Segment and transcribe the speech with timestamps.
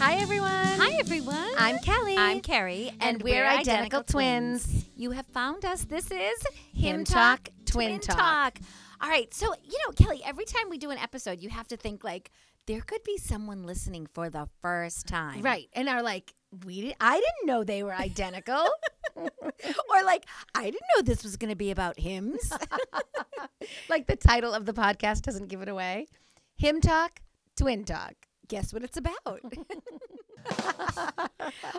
[0.00, 0.48] Hi, everyone.
[0.52, 1.50] Hi, everyone.
[1.58, 2.16] I'm Kelly.
[2.16, 4.86] I'm Carrie, And we're identical twins.
[4.94, 5.86] You have found us.
[5.86, 6.40] This is
[6.72, 8.60] Hymn Talk, Twin Talk.
[9.00, 9.34] All right.
[9.34, 12.30] So, you know, Kelly, every time we do an episode, you have to think like
[12.66, 15.42] there could be someone listening for the first time.
[15.42, 15.68] Right.
[15.72, 16.32] And are like,
[16.64, 18.68] we did, I didn't know they were identical.
[19.16, 22.52] or like, I didn't know this was going to be about hymns.
[23.88, 26.06] like the title of the podcast doesn't give it away.
[26.56, 27.20] Hymn Talk,
[27.56, 28.27] Twin Talk.
[28.48, 29.16] Guess what it's about?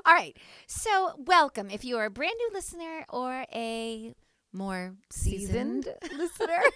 [0.06, 0.38] All right.
[0.68, 4.14] So, welcome if you are a brand new listener or a
[4.54, 6.60] more seasoned, Seasoned listener.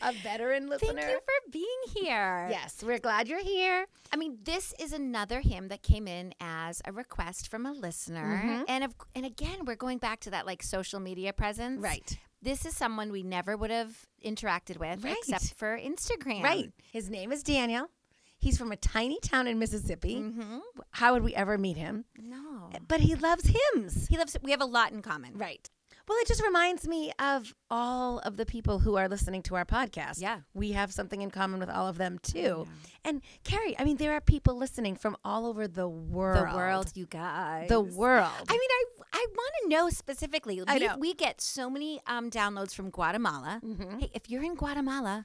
[0.00, 0.92] A veteran listener.
[0.94, 2.46] Thank you for being here.
[2.48, 3.84] Yes, we're glad you're here.
[4.12, 8.40] I mean, this is another hymn that came in as a request from a listener,
[8.44, 8.64] Mhm.
[8.68, 11.80] and of, and again, we're going back to that like social media presence.
[11.82, 12.16] Right.
[12.40, 15.16] This is someone we never would have interacted with Right.
[15.18, 16.44] except for Instagram.
[16.44, 16.70] Right.
[16.92, 17.90] His name is Daniel.
[18.38, 20.16] He's from a tiny town in Mississippi.
[20.16, 20.58] Mm-hmm.
[20.92, 22.04] How would we ever meet him?
[22.16, 22.70] No.
[22.86, 24.06] But he loves hymns.
[24.08, 24.36] He loves.
[24.42, 25.36] We have a lot in common.
[25.36, 25.68] Right.
[26.08, 29.66] Well, it just reminds me of all of the people who are listening to our
[29.66, 30.22] podcast.
[30.22, 30.38] Yeah.
[30.54, 32.66] We have something in common with all of them too.
[33.04, 36.48] And Carrie, I mean, there are people listening from all over the world.
[36.50, 37.68] The world, you guys.
[37.68, 38.32] The world.
[38.48, 40.62] I mean, I I want to know specifically.
[40.66, 40.96] I we, know.
[40.98, 43.60] we get so many um, downloads from Guatemala.
[43.62, 44.00] Mhm.
[44.00, 45.24] Hey, if you're in Guatemala,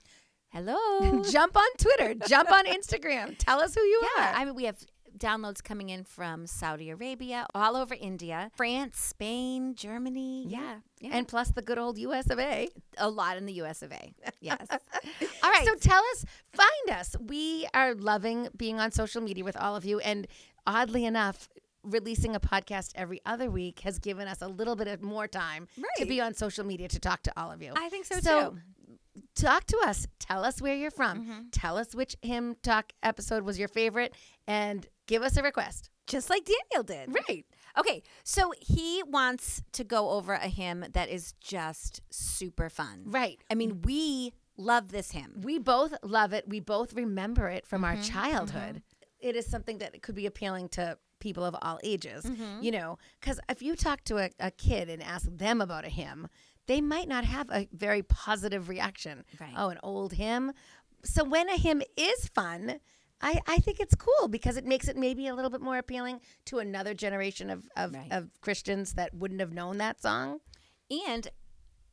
[0.53, 1.21] hello.
[1.31, 3.35] jump on Twitter, jump on Instagram.
[3.37, 4.35] Tell us who you Yeah, are.
[4.35, 4.77] I mean, we have
[5.17, 10.45] downloads coming in from Saudi Arabia, all over India, France, Spain, Germany.
[10.45, 10.53] Mm-hmm.
[10.55, 11.09] Yeah, yeah.
[11.13, 12.67] and plus the good old US of A.
[12.97, 14.13] a lot in the US of A.
[14.41, 14.65] Yes.
[15.43, 15.65] all right.
[15.65, 17.15] So tell us, find us.
[17.19, 19.99] We are loving being on social media with all of you.
[19.99, 20.27] And
[20.65, 21.47] oddly enough,
[21.83, 25.67] releasing a podcast every other week has given us a little bit of more time
[25.97, 27.73] to be on social media to talk to all of you.
[27.75, 28.59] I think so, So, too.
[29.35, 30.07] Talk to us.
[30.19, 31.25] Tell us where you're from.
[31.25, 31.45] Mhm.
[31.51, 34.15] Tell us which hymn talk episode was your favorite
[34.47, 35.89] and give us a request.
[36.07, 37.13] Just like Daniel did.
[37.27, 37.45] Right.
[37.77, 43.03] Okay, so he wants to go over a hymn that is just super fun.
[43.05, 43.41] Right.
[43.49, 45.41] I mean, we love this hymn.
[45.41, 46.47] We both love it.
[46.47, 48.83] We both remember it from our Mhm, childhood.
[49.19, 52.61] It is something that could be appealing to people of all ages, Mhm.
[52.61, 55.89] you know, because if you talk to a, a kid and ask them about a
[55.89, 56.27] hymn,
[56.67, 59.23] they might not have a very positive reaction.
[59.39, 59.53] Right.
[59.55, 60.53] Oh, an old hymn.
[61.03, 62.79] So when a hymn is fun,
[63.21, 66.19] I, I think it's cool because it makes it maybe a little bit more appealing
[66.45, 68.11] to another generation of, of, Right.
[68.11, 70.39] of Christians that wouldn't have known that song.
[71.07, 71.27] And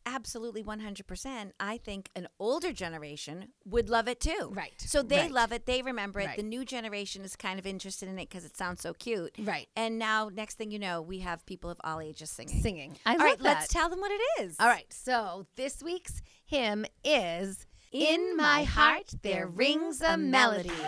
[0.07, 4.51] absolutely 100%, I think an older generation would love it too.
[4.53, 5.31] Right, So they right.
[5.31, 6.27] love it, they remember it.
[6.27, 6.37] Right.
[6.37, 9.33] The new generation is kind of interested in it because it sounds so cute.
[9.39, 9.69] Right.
[9.77, 12.61] And now, next thing you know, we have people of all ages singing.
[12.63, 12.97] Singing.
[13.07, 13.45] I All love right, that.
[13.45, 14.57] let's tell them what it is.
[14.61, 20.71] All right, so this week's hymn is In My Heart There Rings a Melody.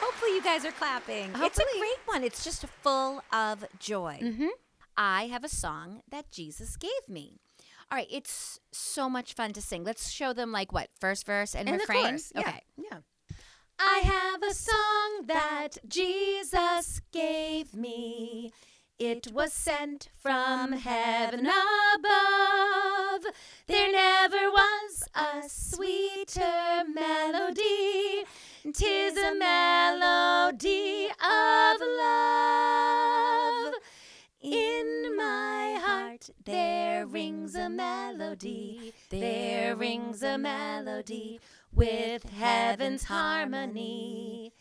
[0.00, 1.30] Hopefully, you guys are clapping.
[1.36, 2.22] It's a great one.
[2.24, 4.18] It's just full of joy.
[4.22, 4.46] Mm-hmm.
[4.96, 7.38] I have a song that Jesus gave me.
[7.90, 9.84] All right, it's so much fun to sing.
[9.84, 12.04] Let's show them like what first verse and, refrain.
[12.04, 12.32] chorus.
[12.34, 12.40] Yeah.
[12.40, 12.62] Okay.
[12.76, 12.98] Yeah.
[13.78, 18.52] I have a song that Jesus gave me.
[18.98, 23.24] It was sent from heaven above.
[23.66, 28.24] There never was a sweeter melody.
[28.72, 33.74] Tis a melody of love.
[34.44, 38.92] In my heart there rings a melody.
[39.08, 41.40] There rings a melody
[41.72, 44.52] with heaven's harmony.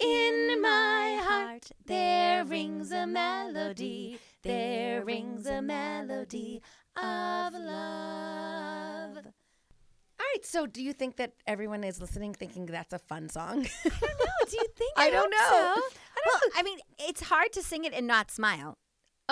[0.00, 4.18] In my heart there rings a melody.
[4.42, 6.60] There rings a melody
[6.96, 9.16] of love.
[9.16, 13.64] All right, so do you think that everyone is listening thinking that's a fun song?
[13.84, 14.50] I don't know.
[14.50, 14.92] Do you think?
[14.96, 15.82] I don't hope know.
[15.82, 15.98] so.
[16.26, 18.76] well, I mean, it's hard to sing it and not smile.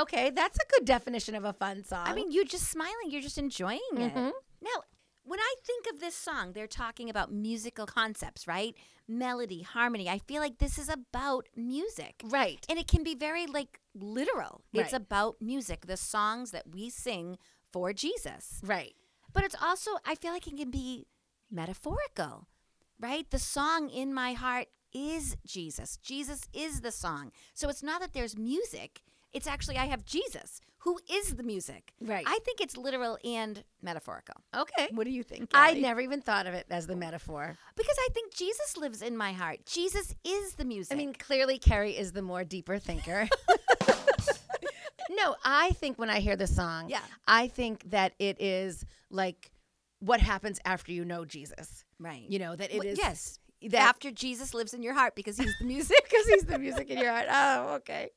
[0.03, 2.06] Okay, that's a good definition of a fun song.
[2.06, 3.09] I mean, you're just smiling.
[3.11, 4.15] You're just enjoying it.
[4.15, 4.33] Mhm.
[4.61, 4.83] Now,
[5.25, 8.75] when I think of this song, they're talking about musical concepts, right?
[9.06, 10.09] Melody, harmony.
[10.09, 12.23] I feel like this is about music.
[12.25, 12.65] right.
[12.69, 14.62] And it can be very like literal.
[14.73, 15.03] It's Right.
[15.03, 17.39] about music, the songs that we sing
[17.73, 18.61] for Jesus.
[18.62, 18.95] Right.
[19.33, 21.06] But it's also, I feel like it can be
[21.50, 22.47] metaphorical,
[22.99, 23.29] right?
[23.31, 25.99] The song in my heart is Jesus.
[25.99, 27.33] Jesus is the song.
[27.55, 29.03] So it's not that there's music.
[29.32, 31.92] It's actually I have Jesus, who is the music.
[32.00, 32.25] Right.
[32.26, 34.36] I think it's literal and metaphorical.
[34.56, 34.88] Okay.
[34.92, 35.50] What do you think?
[35.52, 37.56] I never even thought of it as the metaphor.
[37.76, 39.60] because I think Jesus lives in my heart.
[39.66, 40.94] Jesus is the music.
[40.94, 43.28] I mean, clearly Carrie is the more deeper thinker.
[45.10, 47.00] no, I think when I hear the song, Yeah.
[47.26, 49.50] I think that it is like
[50.00, 51.84] what happens after you know Jesus.
[51.98, 52.25] right.
[52.28, 53.38] You know, that it Well, is yes.
[53.62, 55.96] That After Jesus lives in your heart because he's the music.
[56.05, 57.26] because he's the music in your heart.
[57.31, 58.10] Oh, okay.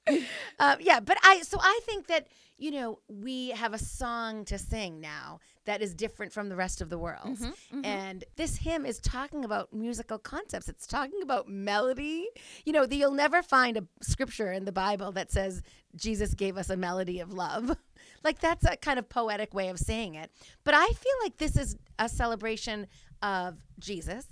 [0.60, 2.28] Um, yeah, but I so I think that
[2.58, 6.82] you know we have a song to sing now that is different from the rest
[6.82, 7.38] of the world,
[7.84, 10.70] and this hymn is talking about musical concepts.
[10.70, 12.28] It's talking about melody.
[12.66, 15.64] You know, the, you'll never find a scripture in the Bible that says
[15.96, 17.76] Jesus gave us a melody of love.
[18.24, 20.30] Like that's a kind of poetic way of saying it.
[20.64, 22.86] But I feel like this is a celebration
[23.24, 24.26] of Jesus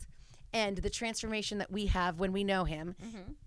[0.53, 2.95] and the transformation that we have when we know him.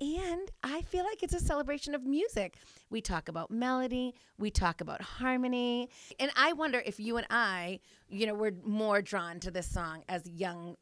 [0.00, 2.56] And I feel like it's a celebration of music.
[2.90, 5.88] We talk about melody, we talk about harmony.
[6.20, 10.02] And I wonder if you and I, you know, were more drawn to this song
[10.08, 10.76] as young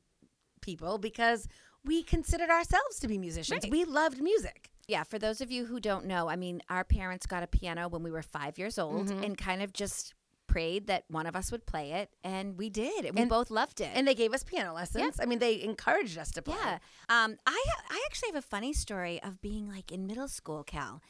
[0.60, 1.48] people because
[1.84, 3.62] we considered ourselves to be musicians.
[3.64, 3.72] Right.
[3.72, 4.70] We loved music.
[4.86, 7.88] Yeah, for those of you who don't know, I mean, our parents got a piano
[7.88, 9.22] when we were five years old Mm-hmm.
[9.22, 10.14] and kind of just
[10.50, 13.04] prayed that one of us would play it, and we did.
[13.04, 13.90] And we both loved it.
[13.94, 15.20] And they gave us piano lessons.
[15.22, 16.56] I mean, they encouraged us to play.
[16.60, 20.64] yeah, um, I I actually have a funny story of being like in middle school,
[20.64, 21.00] Cal.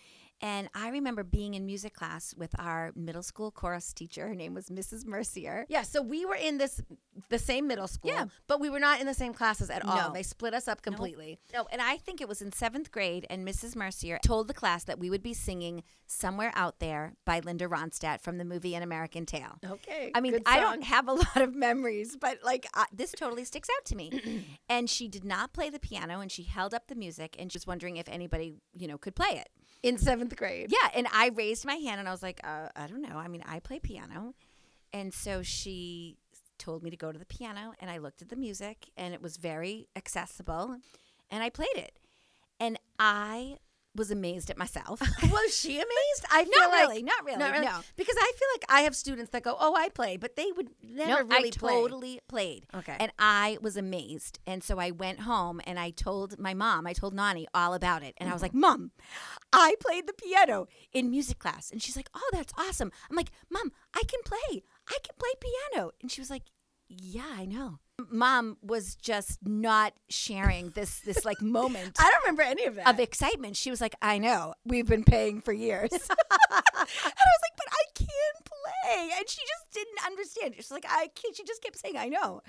[0.43, 4.27] And I remember being in music class with our middle school chorus teacher.
[4.29, 5.05] Her name was Mrs.
[5.07, 5.67] Mercier.
[5.69, 6.81] Yeah, so we were in this
[7.29, 8.27] the same middle school, Yeah.
[8.47, 10.09] but we were not in the same classes at all.
[10.09, 10.13] No.
[10.15, 11.39] They split us up completely.
[11.53, 13.77] No, and I think it was in seventh grade, and Mrs.
[13.77, 18.23] Mercier told the class that we would be singing "Somewhere Out There" by Linda Ronstadt
[18.23, 19.59] from the movie An American Tail.
[19.65, 20.11] Okay.
[20.15, 23.69] I mean, I don't have a lot of memories, but like uh, this totally sticks
[23.77, 24.47] out to me.
[24.71, 27.57] and she did not play the piano, and she held up the music, and she
[27.57, 29.51] was wondering if anybody, you know, could play it.
[29.83, 30.71] In seventh grade.
[30.71, 33.17] Yeah, and I raised my hand, and I was like, uh, I don't know.
[33.17, 34.35] I mean, I play piano,
[34.93, 36.17] and so she
[36.59, 39.23] told me to go to the piano, and I looked at the music, and it
[39.23, 40.77] was very accessible,
[41.31, 41.99] and I played it,
[42.59, 43.57] and I
[43.95, 45.01] was amazed at myself.
[45.33, 46.25] Was she amazed?
[46.31, 47.81] I feel Not like really, not really, not no.
[47.97, 50.71] Because I feel like I have students that go, "Oh, I play," but they would
[50.83, 51.73] never no, really I play.
[51.73, 52.67] totally played.
[52.75, 52.97] Okay.
[53.01, 54.39] And I was amazed.
[54.47, 58.03] And so I went home and I told my mom, I told Nani all about
[58.03, 58.15] it.
[58.19, 58.61] And I was like, mm-hmm.
[58.61, 58.91] Mom,
[59.53, 61.71] I played the piano in music class.
[61.71, 62.93] And she's like, Oh, that's awesome.
[63.11, 64.63] I'm like, Mom, I can play.
[64.89, 65.91] I can play piano.
[66.01, 66.45] And she was like,
[66.89, 67.81] Yeah, I know.
[68.11, 72.89] Mom was just not sharing this this like moment I don't remember any of that.
[72.89, 73.57] of excitement.
[73.57, 74.55] She was like, I know.
[74.65, 75.91] We've been paying for years.
[75.93, 79.11] and I was like, but I can't play.
[79.19, 80.55] And she just didn't understand.
[80.57, 81.37] She's like, I can't.
[81.37, 82.41] She just kept saying, I know.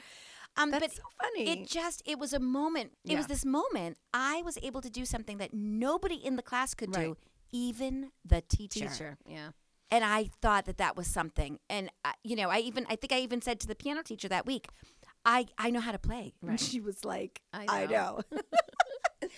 [0.57, 1.50] Um, That's but so funny.
[1.50, 2.92] It just, it was a moment.
[3.07, 3.98] It was this moment.
[4.13, 7.06] I was able to do something that nobody in the class could Right.
[7.06, 7.18] do,
[7.53, 8.88] even the teacher.
[8.89, 9.18] teacher.
[9.25, 9.51] Yeah.
[9.94, 11.59] And I thought that that was something.
[11.69, 14.27] And, uh, you know, I even, I think I even said to the piano teacher
[14.30, 14.68] that week,
[15.25, 16.33] I, I know how to play.
[16.41, 16.51] Right.
[16.51, 18.21] And she was like, I I know.
[18.31, 18.39] know.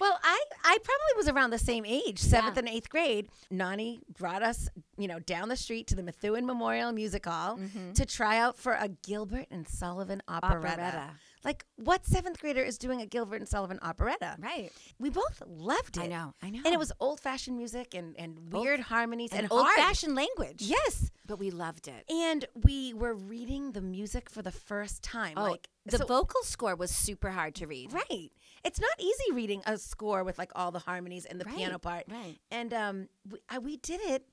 [0.00, 2.60] Well, I I probably was around the same age, seventh Yeah.
[2.60, 3.28] and eighth grade.
[3.50, 7.92] Nani brought us, you know, down the street to the Methuen Memorial Music Hall mm-hmm.
[7.92, 10.66] to try out for a Gilbert and Sullivan operetta.
[10.66, 11.10] Operetta.
[11.44, 14.36] Like, what seventh grader is doing a Gilbert and Sullivan operetta?
[14.40, 14.70] right.
[14.98, 16.04] We both loved it.
[16.04, 16.34] I know.
[16.42, 16.60] I know.
[16.64, 19.66] And it was old fashioned music and, and weird harmonies and, an hard.
[19.66, 20.62] old fashioned language.
[20.62, 21.10] Yes.
[21.26, 22.04] But we loved it.
[22.10, 25.34] And we were reading the music for the first time.
[25.36, 27.92] like the so- vocal score was super hard to read.
[27.92, 28.30] Right.
[28.64, 32.04] It's not easy reading a score with like all the harmonies and the piano part.
[32.08, 32.36] right.
[32.50, 34.24] And um, we, I, we did it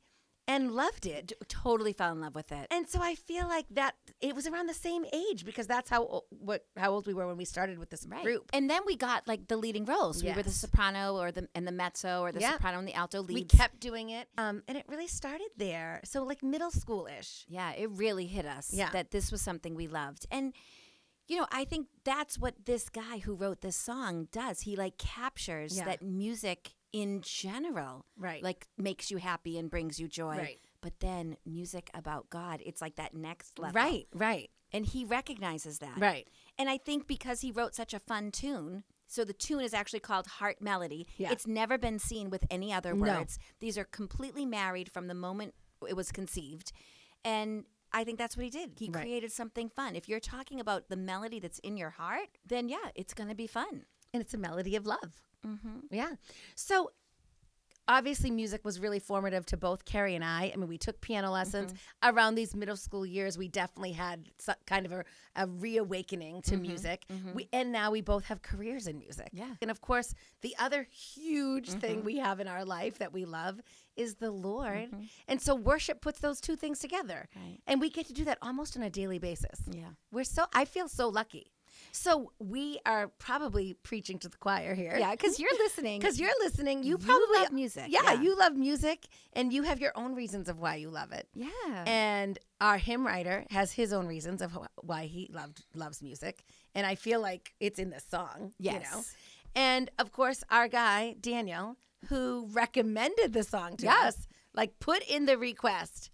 [0.49, 1.31] and loved it.
[1.47, 2.67] Totally fell in love with it.
[2.71, 6.23] And so I feel like that it was around the same age because that's how
[6.29, 8.49] what how old we were when we started with this group.
[8.51, 10.23] And then we got like the leading roles.
[10.23, 13.21] We were the soprano or the and the mezzo or the soprano and the alto
[13.23, 16.01] We kept doing it, um, and it really started there.
[16.03, 17.45] So like middle schoolish.
[17.47, 18.89] yeah, it really hit us Yeah.
[18.91, 20.25] that this was something we loved.
[20.31, 20.53] And
[21.27, 24.61] you know, I think that's what this guy who wrote this song does.
[24.61, 25.85] He like captures Yeah.
[25.85, 28.41] that music in general Right.
[28.43, 30.37] like makes you happy and brings you joy.
[30.37, 30.59] Right.
[30.81, 33.79] But then music about God, it's like that next level.
[33.79, 34.07] Right.
[34.13, 34.49] Right.
[34.71, 35.97] And he recognizes that.
[35.97, 36.27] Right.
[36.57, 39.99] And I think because he wrote such a fun tune, so the tune is actually
[40.01, 41.07] called Heart Melody.
[41.17, 41.31] Yeah.
[41.31, 43.37] It's never been seen with any other words.
[43.39, 43.45] No.
[43.59, 45.55] These are completely married from the moment
[45.87, 46.71] it was conceived.
[47.25, 48.73] And I think that's what he did.
[48.77, 49.01] He Right.
[49.01, 49.95] created something fun.
[49.95, 53.35] If you're talking about the melody that's in your heart, then yeah, it's going to
[53.35, 53.85] be fun.
[54.13, 55.21] And it's a melody of love.
[55.45, 55.79] Mm-hmm.
[55.91, 56.11] Yeah.
[56.55, 56.91] So
[57.87, 60.51] obviously music was really formative to both Carrie and I.
[60.53, 62.15] I mean, we took piano lessons Mm-hmm.
[62.15, 63.35] around these middle school years.
[63.35, 65.03] We definitely had so, kind of a,
[65.35, 67.03] a reawakening to music.
[67.33, 69.27] We, and now we both have careers in music.
[69.27, 69.37] Mm-hmm.
[69.37, 69.43] Yeah.
[69.45, 69.53] Mm-hmm.
[69.63, 73.59] And of course, the other huge thing we have in our life that we love
[73.95, 74.89] is the Lord.
[75.27, 77.27] And so worship puts those two things together.
[77.35, 77.57] Right.
[77.65, 79.61] And we get to do that almost on a daily basis.
[79.69, 79.89] Yeah.
[80.11, 81.51] We're so I feel so lucky.
[81.91, 84.95] So we are probably preaching to the choir here.
[84.97, 85.99] Yeah, because you're listening.
[85.99, 88.21] Because you're listening, you You probably love music, Yeah, yeah.
[88.21, 91.27] you love music, and you have your own reasons of why you love it.
[91.35, 91.83] Yeah.
[91.87, 96.43] And our hymn writer has his own reasons of why he loved loves music,
[96.75, 98.53] and I feel like it's in the song.
[98.59, 98.79] You know?
[98.79, 99.15] Yes.
[99.55, 101.75] And of course, our guy Daniel,
[102.09, 104.05] who recommended the song to Yes.
[104.15, 106.11] us, like put in the request,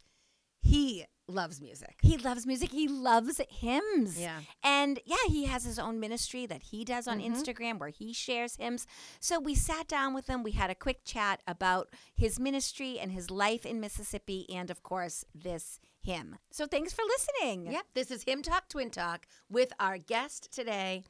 [0.65, 1.95] he loves music.
[2.01, 2.71] He loves music.
[2.71, 4.19] He loves hymns.
[4.19, 4.39] Yeah.
[4.63, 7.33] And yeah, he has his own ministry that he does on mm-hmm.
[7.33, 8.87] Instagram where he shares hymns.
[9.19, 10.43] So we sat down with him.
[10.43, 14.81] We had a quick chat about his ministry and his life in Mississippi and, of
[14.81, 16.37] course, this hymn.
[16.51, 17.71] So thanks for listening.
[17.71, 21.03] Yep, this is Hymn Talk Twin Talk with our guest today,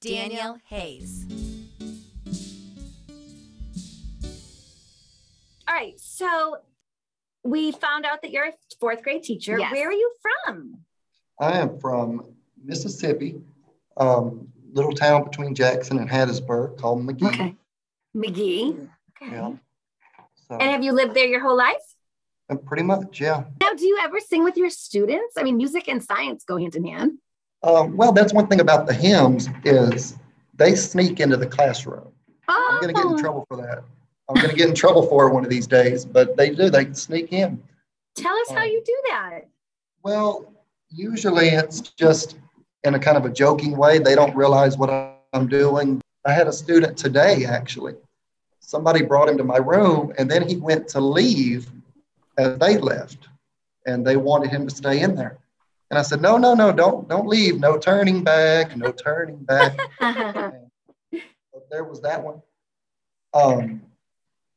[0.00, 1.26] Daniel, Daniel Hayes.
[5.68, 5.98] All right.
[6.00, 6.58] So
[7.44, 9.58] we found out that you're a fourth grade teacher.
[9.58, 9.72] Yes.
[9.72, 10.12] Where are you
[10.46, 10.78] from?
[11.40, 13.40] I am from Mississippi,
[13.96, 17.56] um, little town between Jackson and Hattiesburg called Magee.
[18.14, 18.76] Magee.
[19.22, 19.32] Okay.
[19.32, 19.52] Yeah.
[20.48, 21.76] So, And have you lived there your whole life?
[22.50, 23.44] and pretty much, yeah.
[23.60, 25.34] Now, do you ever sing with your students?
[25.38, 27.12] I mean, music and science go hand in hand.
[27.62, 30.16] Um, well, that's one thing about the hymns is
[30.56, 32.08] they sneak into the classroom.
[32.48, 33.84] Oh, I'm going to get in trouble for that.
[34.30, 36.70] I'm going to get in trouble for it one of these days, but they do.
[36.70, 37.60] They sneak in.
[38.14, 39.40] Tell us how you do that.
[40.04, 40.52] Well,
[40.88, 42.38] usually it's just
[42.84, 43.98] in a kind of a joking way.
[43.98, 44.88] They don't realize what
[45.32, 46.00] I'm doing.
[46.24, 47.94] I had a student today, actually.
[48.60, 51.68] Somebody brought him to my room, and then he went to leave
[52.38, 53.26] as they left,
[53.86, 55.38] and they wanted him to stay in there.
[55.90, 57.58] And I said, "No, no, no, don't, don't leave.
[57.58, 58.76] No turning back.
[58.76, 59.76] No turning back."
[61.52, 62.40] But there was that one.
[63.34, 63.82] Um,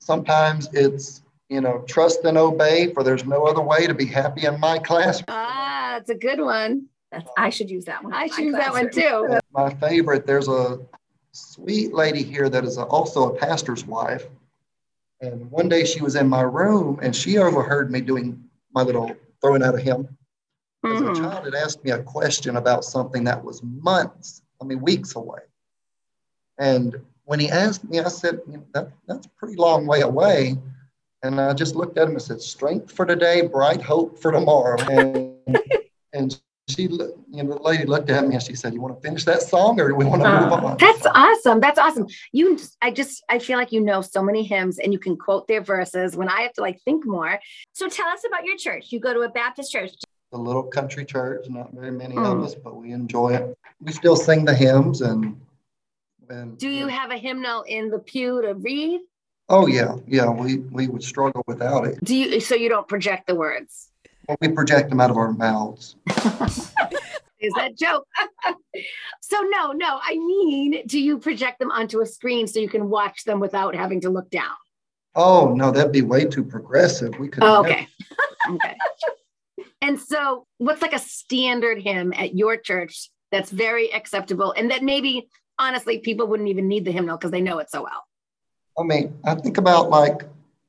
[0.03, 4.45] sometimes it's you know trust and obey, for there's no other way to be happy
[4.45, 5.25] in my classroom.
[5.29, 6.87] ah, that's a good one.
[7.11, 8.13] That's, I should use that one.
[8.13, 9.31] I My should use that one classroom.
[9.31, 9.39] too.
[9.51, 10.79] My favorite, there's a
[11.31, 14.25] sweet lady here that is also a pastor's wife.
[15.21, 18.43] And one day she was in my room and she overheard me doing
[18.73, 20.07] my little throwing out a hymn.
[20.85, 21.15] As a Mhm.
[21.15, 25.39] child had asked me a question about something that was months, I mean, weeks away.
[26.57, 30.01] And when he asked me, I said, you know, that, that's a pretty long way
[30.01, 30.55] away.
[31.23, 34.77] And I just looked at him and said, strength for today, bright hope for tomorrow.
[34.81, 35.33] And,
[36.13, 36.37] and
[36.67, 36.97] she, you
[37.43, 39.79] know, the lady looked at me and she said, you want to finish that song
[39.79, 40.77] or do we want to move Uh, on?
[40.77, 41.61] that's awesome.
[41.61, 42.07] That's awesome.
[42.33, 45.47] You, I just, I feel like you know so many hymns and you can quote
[45.47, 47.39] their verses when I have to like think more.
[47.73, 48.91] So tell us about your church.
[48.91, 49.91] You go to a Baptist church.
[50.33, 52.25] a little country church, not very many Mm.
[52.39, 53.57] of us, but we enjoy it.
[53.81, 55.39] We still sing the hymns and,
[56.33, 59.01] and Do you have a hymnal in the pew to read?
[59.49, 62.03] oh yeah, yeah, we, we would struggle without it.
[62.03, 63.89] Do you, so you don't project the words?
[64.27, 65.95] Well, we project them out of our mouths.
[67.39, 68.07] Is that joke?
[69.21, 72.89] so no, no, I mean, do you project them onto a screen so you can
[72.89, 74.55] watch them without having to look down?
[75.13, 77.19] Oh no, that'd be way too progressive.
[77.19, 77.43] We could.
[77.43, 77.87] Oh, okay.
[78.49, 78.75] okay.
[79.81, 84.81] And so what's like a standard hymn at your church that's very acceptable and that
[84.81, 85.27] maybe
[85.59, 88.05] honestly people wouldn't even need the hymnal because they know it so well?
[88.77, 90.23] I mean, I think about like,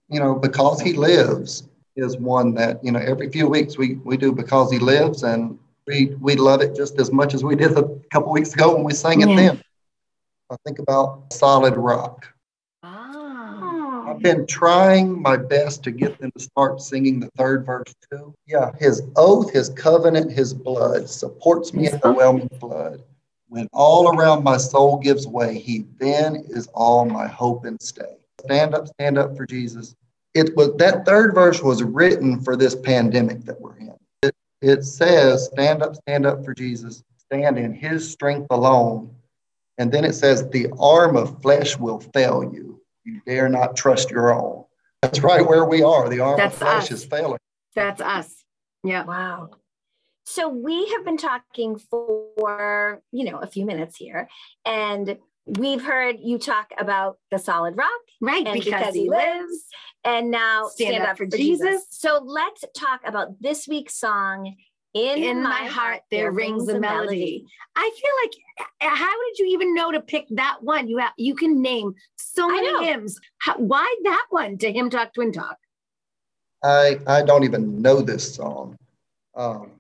[0.08, 4.16] you know, because he lives is one that you know every few weeks we we
[4.16, 7.70] do because he lives and we we love it just as much as we did
[7.78, 9.36] a couple weeks ago when we sang it Yeah.
[9.36, 9.62] then.
[10.50, 12.26] I think about solid rock.
[12.82, 14.10] Ah.
[14.10, 18.34] I've been trying my best to get them to start singing the third verse too.
[18.46, 23.02] Yeah, his oath, his covenant, his blood supports me in the whelming flood.
[23.48, 28.16] When all around my soul gives way, he then is all my hope and stay.
[28.40, 29.94] Stand up, stand up for Jesus.
[30.34, 33.94] It was that third verse was written for this pandemic that we're in.
[34.22, 39.14] It, it says, stand up, stand up for Jesus, stand in his strength alone.
[39.78, 42.74] And then it says, the arm of flesh will fail you
[43.04, 44.64] you dare not trust your own.
[45.02, 46.08] That's right where we are.
[46.08, 46.90] The arm That's of flesh us.
[46.90, 47.38] is failing.
[47.74, 48.44] That's us.
[48.82, 49.04] Yeah.
[49.04, 49.50] Wow.
[50.24, 54.28] So we have been talking for, you know, a few minutes here
[54.64, 57.90] and we've heard you talk about the solid rock
[58.20, 58.46] Right.
[58.46, 59.66] and because, he lives
[60.02, 61.84] and now stand, up, for Jesus.
[61.90, 64.54] So let's talk about this week's song
[64.94, 67.44] In, in my heart there rings a melody.
[67.76, 70.88] I feel like uh, how did you even know to pick that one?
[70.88, 73.20] You have, you can name so many hymns.
[73.38, 75.58] How, why that one to hymn talk twin talk?
[76.62, 78.76] I I don't even know this song.
[79.36, 79.72] Um,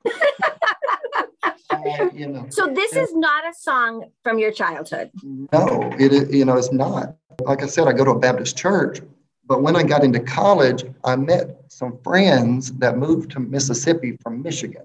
[1.70, 5.10] I- you know, So this is not a song from your childhood.
[5.22, 7.16] no, it is, you know, it's not.
[7.40, 9.00] Like I said, I go to a Baptist church,
[9.46, 14.42] but when I got into college, I met some friends that moved to Mississippi from
[14.42, 14.84] Michigan.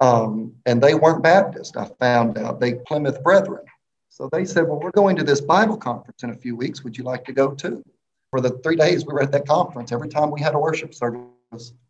[0.00, 2.60] Um, and they weren't Baptist, I found out.
[2.60, 3.64] They Plymouth Brethren.
[4.08, 6.82] So they said, Well, we're going to this Bible conference in a few weeks.
[6.84, 7.82] Would you like to go too?
[8.30, 10.94] For the three days we were at that conference, every time we had a worship
[10.94, 11.20] service,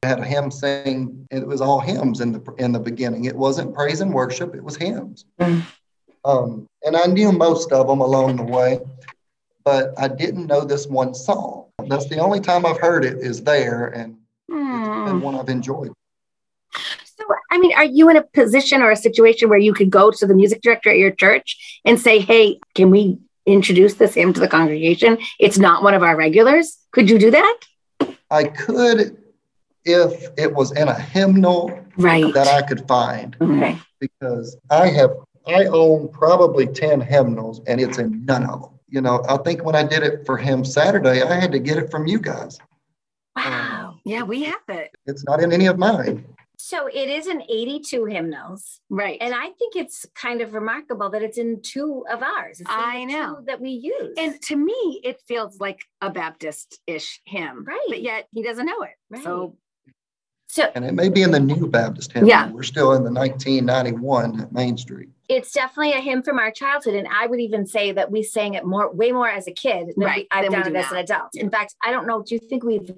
[0.02, 1.26] had a hymn sing.
[1.30, 3.24] It was all hymns in the in the beginning.
[3.24, 5.24] It wasn't praise and worship, it was hymns.
[5.40, 5.62] Mm.
[6.24, 8.80] Um, and I knew most of them along the way,
[9.64, 11.66] but I didn't know this one song.
[11.86, 14.16] That's the only time I've heard it is there, and
[14.48, 15.92] it's been one I've enjoyed.
[17.04, 20.10] So, I mean, are you in a position or a situation where you could go
[20.10, 24.32] to the music director at your church and say, hey, can we introduce this hymn
[24.34, 25.18] to the congregation?
[25.40, 26.78] It's not one of our regulars.
[26.92, 27.60] Could you do that?
[28.30, 29.16] I could
[29.88, 32.32] if it was in a hymnal Right.
[32.34, 33.76] that I could find Okay.
[34.00, 35.10] because I have
[35.46, 38.70] I own probably 10 hymnals and it's in none of them.
[38.88, 41.78] You know, I think when I did it for hymn Saturday, I had to get
[41.78, 42.58] it from you guys.
[43.34, 43.94] Wow.
[44.04, 44.90] Yeah, we have it.
[45.06, 46.24] It's not in any of mine.
[46.58, 48.80] So it is in 82 hymnals.
[48.90, 49.16] Right.
[49.20, 52.60] And I think it's kind of remarkable that it's in two of ours.
[52.60, 53.36] It's I know.
[53.36, 54.14] two that we use.
[54.18, 57.64] And to me, it feels like a Baptist ish hymn.
[57.64, 57.86] Right.
[57.88, 59.22] But yet he doesn't know it.
[59.22, 59.56] So,
[60.48, 62.26] so And it may be in the new Baptist hymn.
[62.26, 62.50] Yeah.
[62.50, 65.08] We're still in the 1991 at Main Street.
[65.28, 66.94] it's definitely a hymn from our childhood.
[66.94, 69.88] And I would even say that we sang it more, way more as a kid
[69.96, 71.00] than Right, I've than we done it do as an now.
[71.02, 71.30] adult.
[71.34, 72.90] In fact, I don't know, do you think we've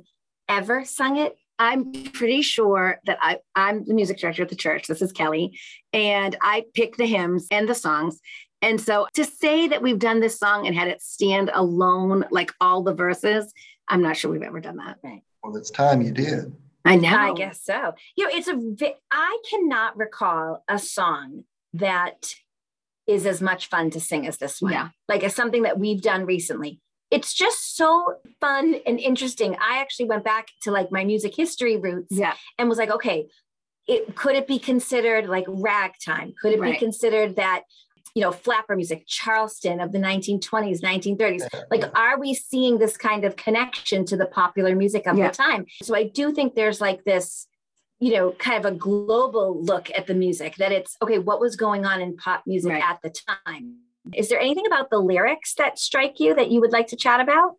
[0.49, 1.37] ever sung it?
[1.59, 4.87] I'm pretty sure that I, I'm the music director at the church.
[4.87, 5.59] This is Kelly.
[5.92, 8.21] And I pick the hymns and the songs.
[8.62, 12.52] And so to say that we've done this song and had it stand alone, like
[12.61, 13.52] all the verses,
[13.88, 14.99] I'm not sure we've ever done that.
[15.42, 16.52] Well, it's time you did.
[16.85, 17.15] I know.
[17.17, 17.95] I guess so.
[18.17, 21.45] You know, it's a, I cannot recall a song
[21.75, 22.35] that
[23.07, 24.73] is as much fun to sing as this one.
[24.73, 24.89] Yeah.
[25.09, 26.81] Like it's something that we've done recently.
[27.11, 29.57] It's just so fun and interesting.
[29.61, 32.35] I actually went back to like my music history roots Yeah.
[32.57, 33.27] and was like, okay,
[33.88, 36.35] it could it be considered like ragtime?
[36.40, 37.62] Could it be considered that,
[38.14, 41.46] you know, flapper music, Charleston of the 1920s, 1930s?
[41.70, 45.29] Like, are we seeing this kind of connection to the popular music of Yeah.
[45.29, 45.66] the time?
[45.83, 47.46] So I do think there's like this,
[47.99, 51.57] you know, kind of a global look at the music that it's okay, what was
[51.57, 52.83] going on in pop music Right.
[52.83, 53.77] at the time?
[54.14, 57.20] Is there anything about the lyrics that strike you that you would like to chat
[57.20, 57.57] about?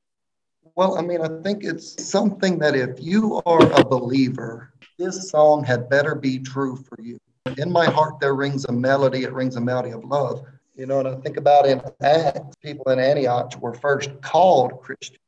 [0.75, 5.63] Well, I mean, I think it's something that if you are a believer, this song
[5.63, 7.19] had better be true for you.
[7.57, 10.43] In my heart, there rings a melody, it rings a melody of love.
[10.75, 15.19] You know, and I think about in Acts, people in Antioch were first called Christians.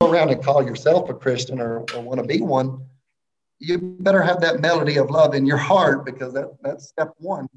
[0.00, 2.84] Go around and call yourself a Christian or, or want to be one,
[3.58, 7.48] you better have that melody of love in your heart because that, that's step one.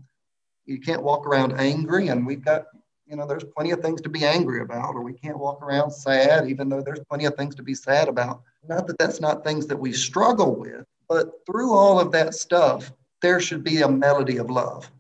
[0.65, 2.65] You can't walk around angry, and we've got
[3.07, 5.91] you know, there's plenty of things to be angry about, or we can't walk around
[5.91, 8.41] sad, even though there's plenty of things to be sad about.
[8.67, 12.91] Not that that's not things that we struggle with, but through all of that stuff,
[13.25, 14.91] there should be a melody of love.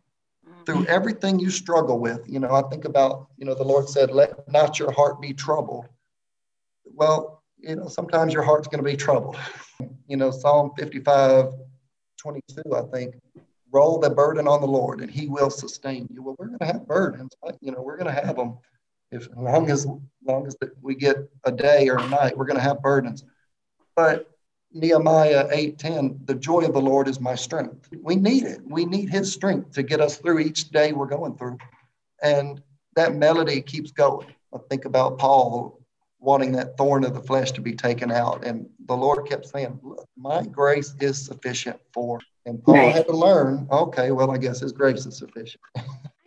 [0.65, 0.97] Through mm-hmm.
[0.97, 4.51] everything you struggle with, you know, I think about, you know, the Lord said, let
[4.51, 5.85] not your heart be troubled.
[6.85, 9.37] Well, you know, sometimes your heart's going to be troubled.
[10.07, 11.51] You know, Psalm 55,
[12.17, 13.15] 22, I think,
[13.71, 16.21] roll the burden on the Lord and he will sustain you.
[16.21, 18.59] Well, we're going to have burdens, but, you know, we're going to have them.
[19.11, 19.87] If as long as,
[20.23, 23.25] long as we get a day or a night, we're going to have burdens.
[23.95, 24.29] But
[24.75, 27.87] Nehemiah 8:10, the joy of the Lord is my strength.
[28.03, 28.59] We need it.
[28.67, 31.57] We need his strength to get us through each day we're going through.
[32.21, 32.61] And
[32.97, 34.27] that melody keeps going.
[34.53, 35.79] I think about Paul
[36.19, 38.43] wanting that thorn of the flesh to be taken out.
[38.45, 42.19] And the Lord kept saying, Look, my grace is sufficient for.
[42.45, 42.93] And Paul Right.
[42.95, 45.61] had to learn, okay, well, I guess his grace is sufficient.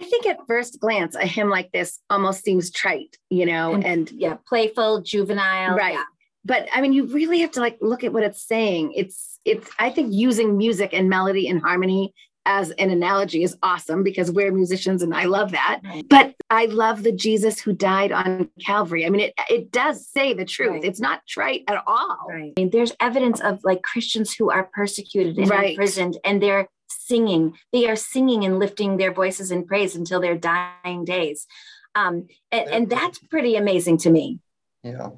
[0.00, 3.84] I think at first glance, a hymn like this almost seems trite, you know, And-
[3.84, 5.76] and Yeah, playful, juvenile.
[5.76, 5.94] Right.
[5.94, 6.04] yeah.
[6.48, 8.92] But I mean, you really have to like look at what it's saying.
[8.96, 12.14] It's it's I think using music and melody and harmony
[12.46, 15.80] as an analogy is awesome because we're musicians and I love that.
[15.84, 16.08] Right.
[16.08, 19.04] But I love the Jesus who died on Calvary.
[19.04, 20.70] I mean, it it does say the truth.
[20.70, 20.84] Right.
[20.84, 22.26] It's not trite at all.
[22.28, 22.54] Right.
[22.56, 25.70] I mean, there's evidence of like Christians who are persecuted and Right.
[25.70, 27.54] imprisoned, and they're singing.
[27.74, 31.46] They are singing and lifting their voices in praise until their dying days.
[31.94, 34.40] Um, and, and that's pretty amazing to me.
[34.82, 35.10] Yeah.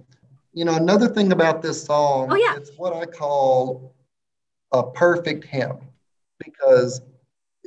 [0.52, 2.56] You know, another thing about this song, Oh, yeah.
[2.56, 3.94] it's what I call
[4.72, 5.78] a perfect hymn
[6.38, 7.00] because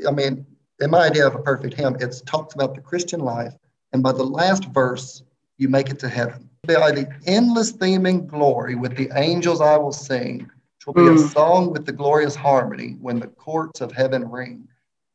[0.08, 0.46] I mean,
[0.80, 3.54] in my idea of a perfect hymn, it talks about the Christian life,
[3.94, 5.22] and by the last verse,
[5.58, 6.50] you make it to heaven.
[6.66, 11.12] By the endless theming glory with the angels I will sing, which will be a
[11.12, 11.32] Mm.
[11.32, 14.68] song with the glorious harmony when the courts of heaven ring.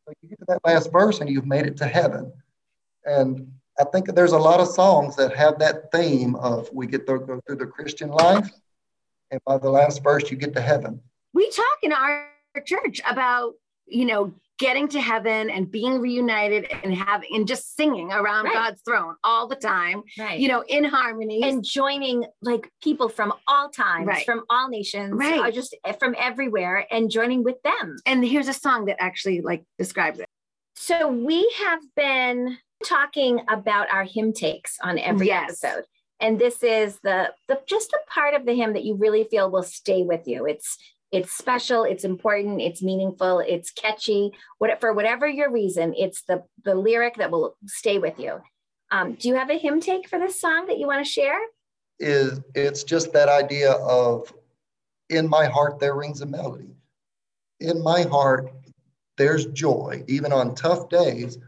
[0.06, 2.32] So you get to that last verse and you've made it to heaven.
[3.04, 7.06] And I think there's a lot of songs that have that theme of we get
[7.06, 8.50] to go through the Christian life,
[9.30, 11.00] and by the last verse, you get to heaven.
[11.34, 12.28] we talk in our
[12.64, 13.54] church about
[13.86, 18.54] you know getting to heaven and being reunited and having and just singing around Right.
[18.54, 20.40] god's throne all the time Right.
[20.40, 24.24] you know in harmony and joining like people from all times, Right.
[24.26, 25.54] from all nations, Right.
[25.54, 27.96] just eh, from everywhere, and joining with them.
[28.06, 30.26] and here's a song that actually like describes it
[30.74, 35.62] So we have been talking about our hymn takes on every Yes.
[35.64, 35.84] episode.
[36.20, 39.50] And this is the, the just the part of the hymn that you really feel
[39.50, 40.46] will stay with you.
[40.46, 40.76] It's
[41.10, 44.32] it's special, it's important, it's meaningful, it's catchy.
[44.58, 48.40] What for whatever your reason, it's the the lyric that will stay with you.
[48.90, 51.38] Um, do you have a hymn take for this song that you want to share?
[52.00, 54.32] is it's just that idea of
[55.10, 56.76] in my heart there rings a melody
[57.58, 58.52] in my heart
[59.16, 61.38] there's joy even on tough days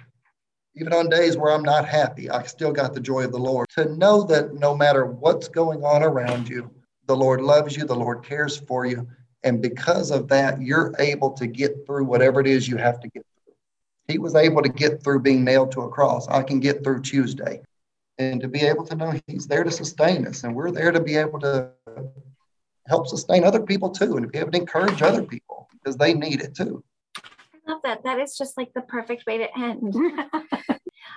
[0.74, 3.68] even on days where i'm not happy i still got the joy of the lord.
[3.70, 6.70] To know that no matter what's going on around you
[7.06, 9.06] the lord loves you the lord cares for you
[9.42, 13.08] and because of that you're able to get through whatever it is you have to
[13.08, 13.54] get through.
[14.08, 16.28] He was able to get through being nailed to a cross.
[16.28, 17.62] I can get through tuesday.
[18.18, 21.00] And to be able to know he's there to sustain us and we're there to
[21.00, 21.70] be able to
[22.86, 26.12] help sustain other people too and to be able to encourage other people because they
[26.12, 26.84] need it too
[27.70, 28.04] love that.
[28.04, 29.94] That is just like the perfect way to end.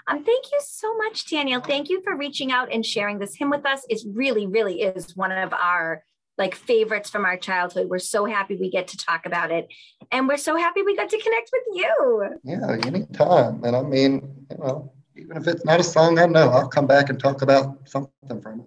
[0.08, 1.62] Um, thank you so much, Daniel.
[1.62, 3.86] Thank you for reaching out and sharing this hymn with us.
[3.89, 6.04] It really, really is one of our
[6.38, 7.89] like favorites from our childhood.
[7.89, 9.68] We're so happy we get to talk about it.
[10.12, 12.39] And we're so happy we got to connect with you.
[12.44, 16.50] yeah anytime and i mean you know even if it's not a song i know
[16.50, 18.66] i'll come back and talk about something from it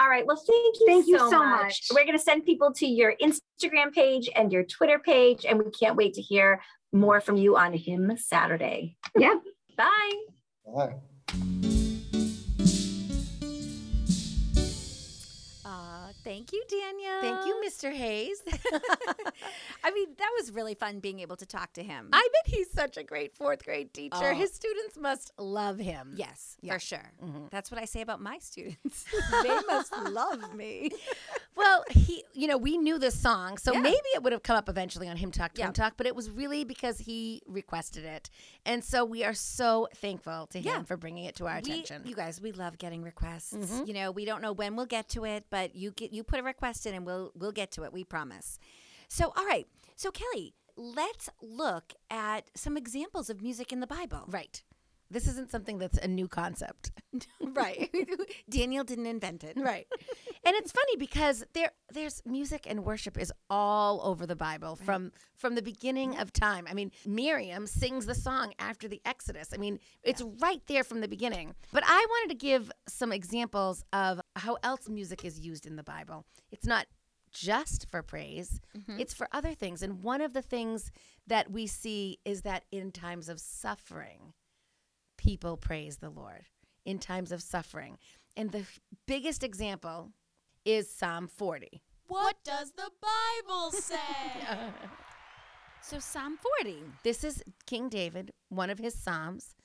[0.00, 0.26] All right.
[0.26, 1.62] Well, thank you, Thank you so, so much.
[1.62, 1.82] much.
[1.94, 5.44] We're going to send people to your Instagram page and your Twitter page.
[5.46, 6.60] And we can't wait to hear
[6.92, 8.96] more from you on Hymn Saturday.
[9.16, 9.34] Yeah.
[9.76, 10.12] Bye.
[10.64, 10.88] all
[16.30, 17.20] thank you, Daniel.
[17.20, 17.92] Thank you, Mr.
[17.92, 18.42] Hayes.
[19.84, 22.08] I mean, that was really fun being able to talk to him.
[22.12, 24.16] I bet he's such a great fourth grade teacher.
[24.16, 24.34] Oh.
[24.34, 26.14] His students must love him.
[26.16, 26.74] yes, Yeah.
[26.74, 27.12] for sure.
[27.22, 27.50] Mhm.
[27.50, 29.04] That's what I say about my students.
[29.42, 30.90] they must love me.
[31.56, 33.80] Well, he, you know, we knew this song, so Yeah.
[33.80, 35.70] maybe it would have come up eventually on Hymn Talk, Yeah.
[35.72, 38.30] Talk, but it was really because he requested it.
[38.64, 42.06] And so we are so thankful to him for bringing it to our We- attention.
[42.06, 43.52] you guys, we love getting requests.
[43.52, 43.86] Mhm.
[43.88, 46.40] You know, we don't know when we'll get to it, but you get you put
[46.40, 47.92] a request in and we'll we'll get to it.
[47.92, 48.58] We promise.
[49.08, 49.66] So, all right.
[49.96, 54.24] So, Kelly, let's look at some examples of music in the Bible.
[54.28, 54.62] right.
[55.10, 56.92] This isn't something that's a new concept.
[57.40, 57.90] right.
[58.50, 59.56] Daniel didn't invent it.
[59.56, 59.86] Right.
[60.44, 65.12] and it's funny because there there's music and worship is all over the Bible from
[65.36, 66.66] from the beginning of time.
[66.70, 69.48] I mean, Miriam sings the song after the Exodus.
[69.52, 71.54] I mean, it's right there from the beginning.
[71.72, 75.82] But I wanted to give some examples of how else music is used in the
[75.82, 76.24] Bible.
[76.52, 76.86] It's not
[77.32, 78.98] just for praise, mm-hmm.
[78.98, 79.82] it's for other things.
[79.82, 80.90] And one of the things
[81.26, 84.34] that we see is that in times of suffering,
[85.20, 86.46] people praise the Lord
[86.86, 87.98] in times of suffering.
[88.38, 88.64] And the
[89.06, 90.12] biggest example
[90.64, 91.82] is Psalm 40.
[92.08, 93.96] What does the Bible say?
[95.82, 96.76] So, Psalm 40.
[97.04, 99.56] This is King David, one of his Psalms,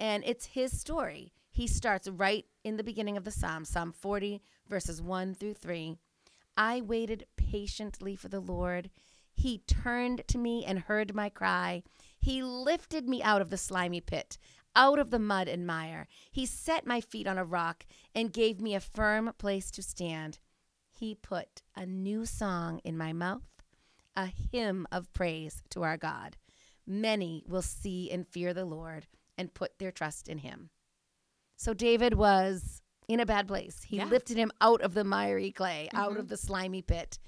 [0.00, 1.34] and it's his story.
[1.50, 5.98] He starts right in the beginning of the Psalm, Psalm 40, verses 1 through 3.
[6.56, 8.88] I waited patiently for the Lord.
[9.34, 11.82] He turned to me and heard my cry.
[12.18, 14.38] He lifted me out of the slimy pit,
[14.74, 16.06] out of the mud and mire.
[16.30, 20.38] He set my feet on a rock and gave me a firm place to stand.
[20.90, 23.46] He put a new song in my mouth,
[24.16, 26.36] a hymn of praise to our God.
[26.86, 30.70] Many will see and fear the Lord and put their trust in him.
[31.56, 33.84] So David was in a bad place.
[33.84, 34.06] He Yeah.
[34.06, 36.20] lifted him out of the miry clay, out mm-hmm.
[36.20, 37.18] of the slimy pit,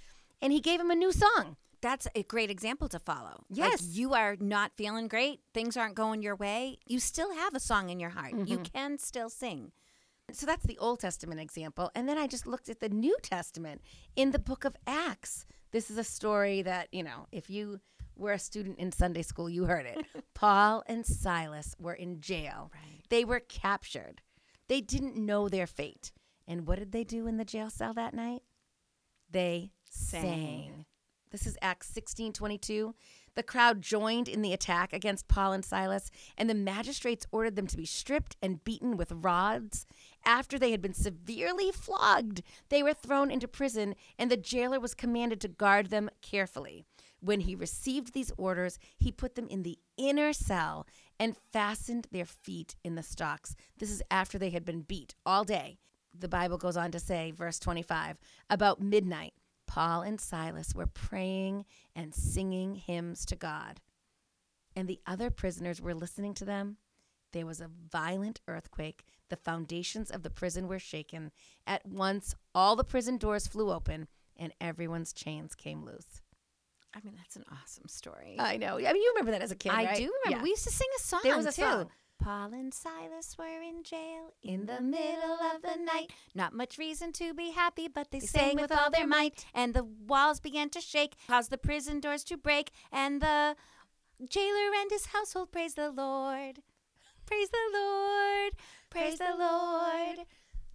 [0.41, 1.57] and he gave him a new song.
[1.83, 3.45] That's a great example to follow.
[3.49, 3.83] Like, Yes.
[3.83, 6.79] you are not feeling great, things aren't going your way.
[6.87, 8.33] You still have a song in your heart.
[8.33, 8.63] You Mm-hmm.
[8.65, 9.73] can still sing.
[10.33, 11.91] So that's the Old Testament example.
[11.95, 13.81] And then I just looked at the New Testament
[14.15, 15.47] in the book of Acts.
[15.73, 17.81] This is a story that, you know, if you
[18.15, 20.05] were a student in Sunday school, you heard it.
[20.35, 22.71] Paul and Silas were in jail.
[22.75, 23.03] Right.
[23.09, 24.21] They were captured.
[24.69, 26.13] They didn't know their fate.
[26.47, 28.43] And what did they do in the jail cell that night?
[29.31, 30.23] They sang.
[30.23, 30.87] Sang.
[31.31, 32.93] This is Acts 16 22.
[33.37, 37.69] The crowd joined in the attack against Paul and Silas, and the magistrates ordered them
[37.69, 39.87] to be stripped and beaten with rods.
[40.25, 44.93] After they had been severely flogged, they were thrown into prison, and the jailer was
[44.93, 46.85] commanded to guard them carefully.
[47.21, 50.85] When he received these orders, he put them in the inner cell
[51.19, 53.55] and fastened their feet in the stocks.
[53.79, 55.79] This is after they had been beat all day.
[56.19, 59.35] The Bible goes on to say, verse 25, about midnight,
[59.71, 63.81] Paul and Silas were praying and singing hymns to God.
[64.75, 66.79] And the other prisoners were listening to them.
[67.33, 69.05] There was a violent earthquake.
[69.29, 71.31] The foundations of the prison were shaken.
[71.69, 76.21] At once, all the prison doors flew open, and everyone's chains came loose.
[76.93, 78.35] I mean, that's an awesome story.
[78.41, 78.75] I know.
[78.75, 79.97] I mean, you remember that as a kid, I right?
[79.97, 80.39] do remember.
[80.39, 80.43] Yeah.
[80.43, 81.63] We used to sing a song There was a too.
[81.63, 81.91] song.
[82.21, 86.13] Paul and Silas were in jail in the middle of the night.
[86.35, 89.47] Not much reason to be happy, but they, They sang with all their might.
[89.55, 93.57] And the walls began to shake, caused the prison doors to break, and the
[94.29, 96.61] jailer and his household praise the Lord.
[97.27, 98.53] Praise the Lord.
[98.91, 100.27] Praise the Lord.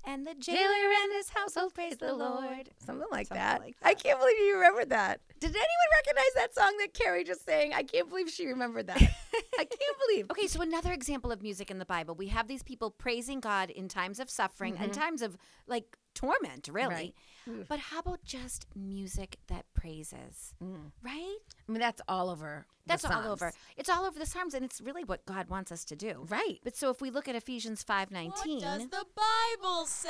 [0.08, 2.70] And the jailer and his oh, household praise the Lord.
[2.86, 3.60] Something like Something that.
[3.60, 5.22] like I can't believe you remembered that.
[5.40, 5.66] Did anyone
[6.00, 7.74] recognize that song that Carrie just sang?
[7.74, 9.02] I can't believe she remembered that.
[9.02, 9.02] I
[9.58, 10.30] can't believe.
[10.32, 12.16] Okay, so another example of music in the Bible.
[12.16, 15.02] We have these people praising God in times of suffering and mm-hmm.
[15.02, 15.38] times of
[15.68, 17.14] like torment, really.
[17.48, 17.68] Right.
[17.68, 20.56] But how about just music that praises?
[20.64, 20.92] Mm.
[21.04, 21.38] Right?
[21.68, 22.66] I mean, that's all over.
[22.86, 23.52] the That's all over.
[23.78, 26.26] It's all over the Psalms and it's really what God wants us to do.
[26.28, 26.60] Right.
[26.64, 30.10] But so if we look at Ephesians 5:19, What does the Bible say?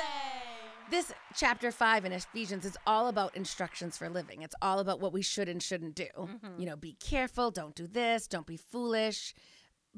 [0.90, 4.42] This chapter five in Ephesians is all about instructions for living.
[4.42, 6.08] It's all about what we should and shouldn't do.
[6.16, 6.58] Mm-hmm.
[6.60, 9.34] You know, be careful, don't do this, don't be foolish.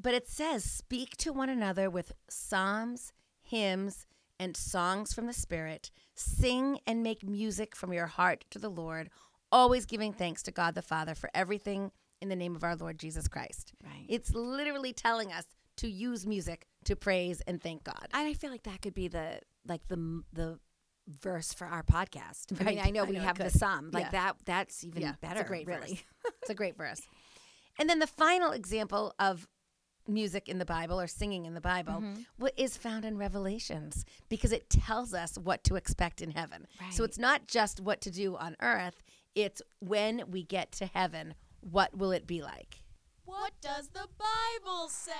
[0.01, 4.07] But it says, speak to one another with psalms, hymns,
[4.39, 5.91] and songs from the Spirit.
[6.15, 9.09] Sing and make music from your heart to the Lord,
[9.51, 12.97] always giving thanks to God the Father for everything in the name of our Lord
[12.99, 13.73] Jesus Christ.
[13.83, 14.05] Right.
[14.09, 15.45] It's literally telling us
[15.77, 18.07] to use music to praise and thank God.
[18.13, 20.59] and I feel like that could be the like the the
[21.21, 22.59] verse for our podcast.
[22.59, 23.49] I mean, I know I we know have the.
[23.49, 23.89] Psalm.
[23.91, 24.11] Like Yeah.
[24.11, 25.39] that that's even Yeah, better.
[25.39, 25.79] It's a great really.
[26.23, 26.33] verse.
[26.41, 27.01] it's a great verse.
[27.79, 29.47] And then the final example of
[30.09, 32.21] music in the Bible or singing in the Bible Mm-hmm.
[32.37, 36.67] what is found in Revelations because it tells us what to expect in heaven.
[36.91, 39.03] So it's not just what to do on earth,
[39.35, 42.81] it's when we get to heaven, what will it be like?
[43.25, 45.11] What does the Bible say?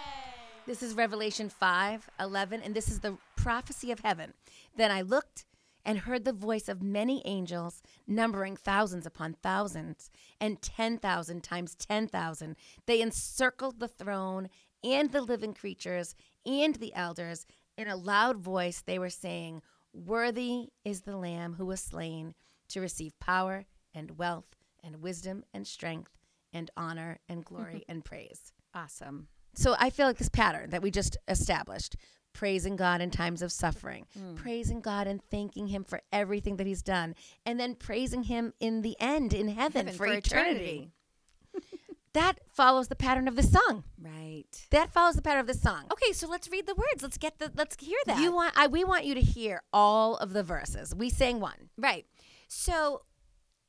[0.65, 4.33] This is Revelation 5 11, and this is the prophecy of heaven.
[4.75, 5.45] Then I looked
[5.85, 12.55] and heard the voice of many angels, numbering thousands upon thousands, and 10,000 times 10,000.
[12.85, 14.49] They encircled the throne
[14.83, 16.15] and the living creatures
[16.45, 17.45] and the elders.
[17.77, 19.61] In a loud voice, they were saying,
[19.93, 22.35] Worthy is the Lamb who was slain
[22.69, 26.17] to receive power and wealth and wisdom and strength
[26.53, 28.53] and honor and glory and praise.
[28.73, 29.27] Awesome.
[29.55, 31.95] So I feel like this pattern that we just established
[32.33, 34.35] praising God in times of suffering, mm.
[34.35, 37.15] praising God and thanking Him for everything that He's done,
[37.45, 40.91] and then praising Him in the end in heaven, Heaven for, for eternity.
[42.13, 43.83] That follows the pattern of the song.
[44.01, 44.45] Right.
[44.71, 45.83] That follows the pattern of the song.
[45.91, 47.01] Okay, so let's read the words.
[47.03, 48.19] Let's get the let's hear that.
[48.21, 50.93] You want I we want you to hear all of the verses.
[50.95, 51.69] We sang one.
[51.77, 52.05] right.
[52.47, 53.03] So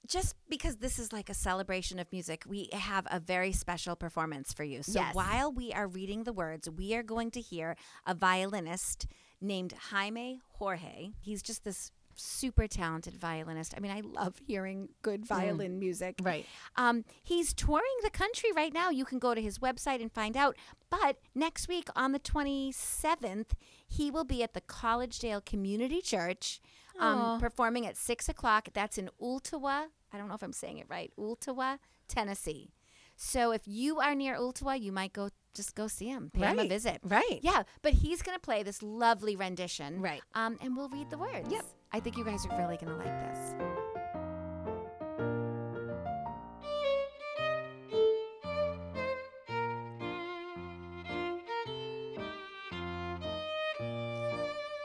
[0.07, 4.53] just because this is like a celebration of music, we have a very special performance
[4.53, 4.83] for you.
[4.83, 5.15] So Yes.
[5.15, 7.77] while we are reading the words, we are going to hear
[8.07, 9.07] a violinist
[9.41, 11.11] named Jaime Jorge.
[11.21, 13.75] He's just this super talented violinist.
[13.77, 16.17] I mean, I love hearing good violin music.
[16.23, 16.47] Right.
[16.77, 18.91] Um, he's touring the country right now.
[18.91, 20.57] You can go to his website and find out.
[20.91, 23.53] But next week on the 27th,
[23.87, 26.61] he will be at the Collegedale Community Church
[26.99, 28.69] um, performing at 6 o'clock.
[28.73, 29.87] That's in Ooltewah.
[30.13, 31.13] I don't know if I'm saying it right.
[31.19, 31.79] Ooltewah,
[32.09, 32.71] Tennessee.
[33.17, 36.59] So if you are near Ooltewah, you might go just go see him, pay him
[36.59, 37.01] a visit.
[37.03, 37.41] Right.
[37.43, 40.01] Yeah, but he's going to play this lovely rendition.
[40.01, 40.23] Right.
[40.35, 41.51] Um, and we'll read the words.
[41.51, 41.65] Yep.
[41.93, 43.55] I think you guys are really going to like this.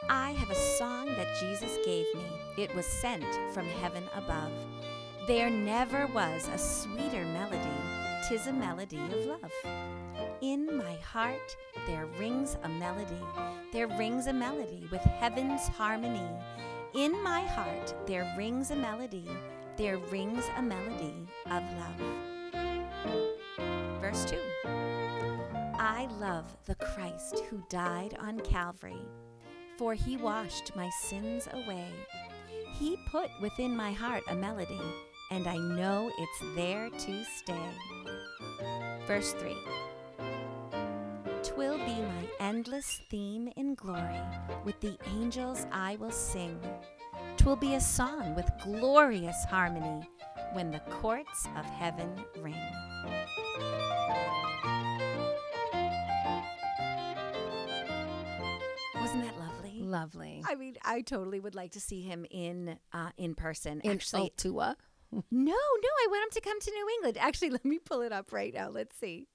[0.08, 2.24] I have a song that Jesus gave me.
[2.58, 4.50] It was sent from heaven above.
[5.28, 7.58] There never was a sweeter melody.
[8.28, 9.52] Tis a melody of love.
[10.40, 13.22] In my heart there rings a melody.
[13.72, 16.28] There rings a melody with heaven's harmony.
[16.96, 19.28] In my heart there rings a melody.
[19.76, 22.00] There rings a melody of love.
[24.00, 24.38] Verse 2
[25.78, 29.06] I love the Christ who died on Calvary,
[29.76, 31.90] for he washed my sins away.
[32.78, 34.80] He put within my heart a melody,
[35.30, 37.68] and I know it's there to stay.
[39.06, 39.54] Verse 3
[41.56, 44.20] Twill be my endless theme in glory.
[44.66, 46.60] With the angels I will sing.
[47.38, 50.06] Twill be a song with glorious harmony
[50.52, 52.52] when the courts of heaven ring.
[59.00, 59.80] Wasn't that lovely?
[59.80, 60.42] Lovely.
[60.46, 63.80] I mean, I totally would like to see him in uh, in person.
[63.82, 64.74] In Actually, Altua.
[65.12, 67.16] no, no, I want him to come to New England.
[67.18, 68.68] Actually, let me pull it up right now.
[68.68, 69.26] Let's see.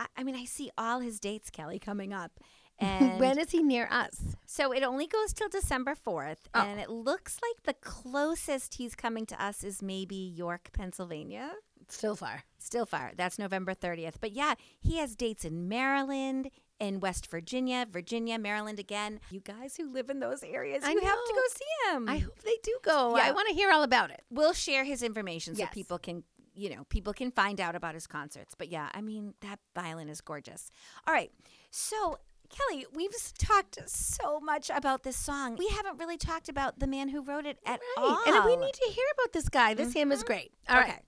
[0.00, 2.32] I, I mean, I see all his dates, Kelly, coming up.
[2.82, 4.18] And when is he near us?
[4.46, 6.38] so it only goes till December 4th.
[6.54, 6.60] Oh.
[6.66, 11.50] And it looks like the closest he's coming to us is maybe York, Pennsylvania.
[11.88, 12.44] Still far.
[12.58, 13.12] Still far.
[13.18, 14.14] That's November 30th.
[14.18, 19.20] But yeah, he has dates in Maryland, in West Virginia, Virginia, Maryland again.
[19.30, 22.08] You guys who live in those areas, I you have to go see him.
[22.08, 23.14] I hope they do go.
[23.16, 23.24] Yeah.
[23.26, 24.22] I want to hear all about it.
[24.30, 25.74] we'll share his information so Yes.
[25.74, 29.34] people can you know people can find out about his concerts but yeah i mean
[29.40, 30.70] that violin is gorgeous
[31.06, 31.30] all right
[31.70, 36.86] so kelly we've talked so much about this song we haven't really talked about the
[36.86, 39.74] man who wrote it at all And we need to hear about this guy.
[39.74, 40.26] This hymn is mm-hmm.
[40.26, 40.52] great.
[40.68, 40.88] All right.
[40.88, 40.98] Okay.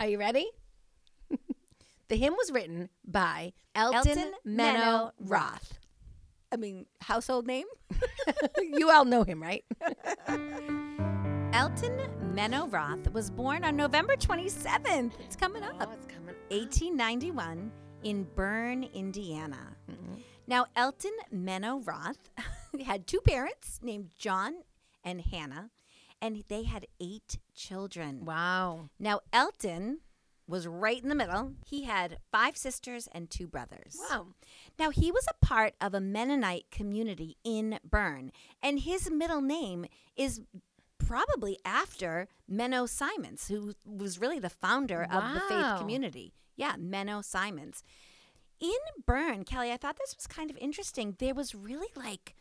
[0.00, 0.50] Are you ready?
[2.08, 5.78] the hymn was written by Elton, elton Menno roth
[6.52, 7.66] i mean household name
[8.58, 9.64] you all know him, right?
[11.52, 11.98] Elton
[12.34, 16.34] menno roth was born on november 27th it's coming up oh, it's coming.
[16.48, 17.70] 1891
[18.02, 19.76] in Berne, Indiana.
[19.90, 20.14] Mm-hmm.
[20.46, 22.30] Now, Elton Menno Roth
[22.84, 24.54] had two parents named John
[25.04, 25.70] and Hannah,
[26.20, 28.24] and they had eight children.
[28.24, 28.90] Wow.
[28.98, 30.00] Now, Elton
[30.48, 31.52] was right in the middle.
[31.64, 33.96] He had five sisters and two brothers.
[34.10, 34.26] Wow.
[34.78, 39.86] Now, he was a part of a Mennonite community in Berne, and his middle name
[40.16, 40.40] is
[41.06, 46.34] probably after Menno Simons, who was really the founder of the faith community.
[46.56, 47.82] Yeah, Menno Simons.
[48.60, 51.16] In Berne, Kelly, I thought this was kind of interesting.
[51.18, 52.34] There was really like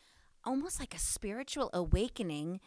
[0.43, 2.59] almost like a spiritual awakening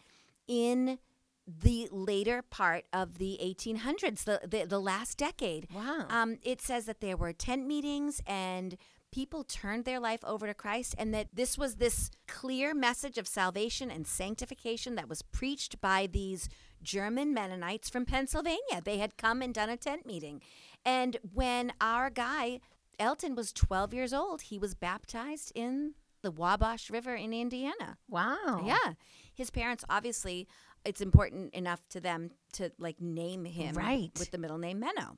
[0.47, 0.99] in
[1.47, 5.67] the later part of the 1800s, the, the, the last decade.
[5.73, 6.05] Wow.
[6.09, 8.77] Um, it says that there were tent meetings and
[9.15, 13.29] people turned their life over to Christ, and that this was this clear message of
[13.29, 16.49] salvation and sanctification that was preached by these
[16.83, 18.81] German Mennonites from Pennsylvania.
[18.83, 20.41] They had come and done a tent meeting.
[20.83, 22.59] And when our guy,
[22.99, 27.97] Elton, was 12 years old, he was baptized in the Wabash River in Indiana.
[28.09, 28.63] Wow.
[28.65, 28.93] Yeah.
[29.33, 30.45] His parents obviously
[30.83, 34.11] it's important enough to them to like name him Right.
[34.19, 35.15] with the middle name Menno.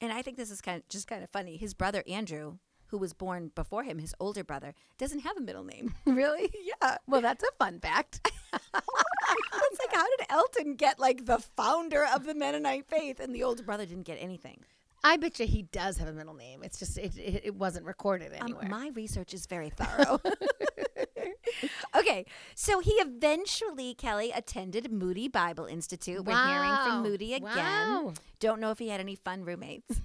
[0.00, 1.56] And I think this is kind of just kind of funny.
[1.56, 5.64] His brother Andrew, who was born before him, his older brother, doesn't have a middle
[5.64, 5.94] name.
[6.06, 6.50] Really?
[6.82, 6.96] yeah.
[7.06, 8.20] Well, that's a fun fact.
[8.52, 13.42] it's like how did Elton get like the founder of the Mennonite faith and the
[13.44, 14.60] older brother didn't get anything?
[15.04, 16.62] I bet you he does have a middle name.
[16.64, 18.68] It's just it, it, it wasn't recorded Um, anywhere.
[18.68, 20.18] my research is very thorough.
[21.96, 26.24] okay, so he eventually, Kelly, attended Moody Bible Institute.
[26.24, 27.54] We're hearing from Moody again.
[27.56, 28.12] Wow.
[28.40, 30.00] Don't know if he had any fun roommates.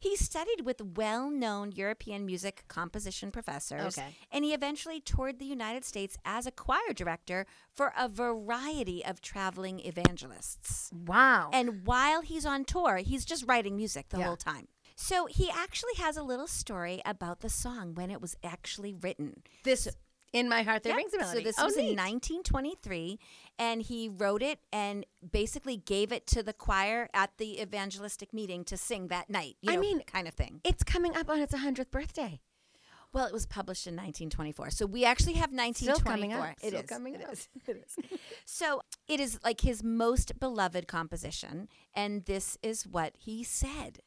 [0.00, 4.16] He studied with well known European music composition professors, Okay.
[4.30, 9.20] and he eventually toured the United States as a choir director for a variety of
[9.20, 10.90] traveling evangelists.
[10.92, 11.50] wow.
[11.52, 14.26] And while he's on tour, he's just writing music the Yeah.
[14.26, 14.68] whole time.
[14.98, 19.42] So he actually has a little story about the song when it was actually written.
[19.64, 19.88] this
[20.36, 21.38] in my heart there Yeah, rings a melody.
[21.40, 23.18] So this oh, was in 1923,
[23.58, 28.62] and he wrote it and basically gave it to the choir at the evangelistic meeting
[28.64, 29.56] to sing that night.
[29.62, 30.60] You I know, mean, kind of thing.
[30.64, 32.40] It's coming up on its 100th birthday.
[33.12, 36.12] Well, it was published in 1924, so we actually have Still 1924.
[36.12, 36.50] coming up.
[36.62, 37.32] It Still is, coming it up.
[37.32, 38.20] is, it is.
[38.44, 44.00] So it is like his most beloved composition, and this is what he said.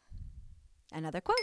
[0.93, 1.37] Another quote.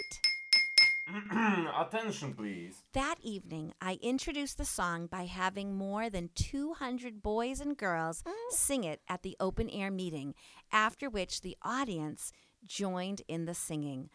[1.78, 2.82] Attention, please.
[2.92, 8.32] That evening, I introduced the song by having more than 200 boys and girls mm.
[8.50, 10.34] sing it at the open air meeting,
[10.72, 12.32] after which the audience
[12.64, 14.10] joined in the singing.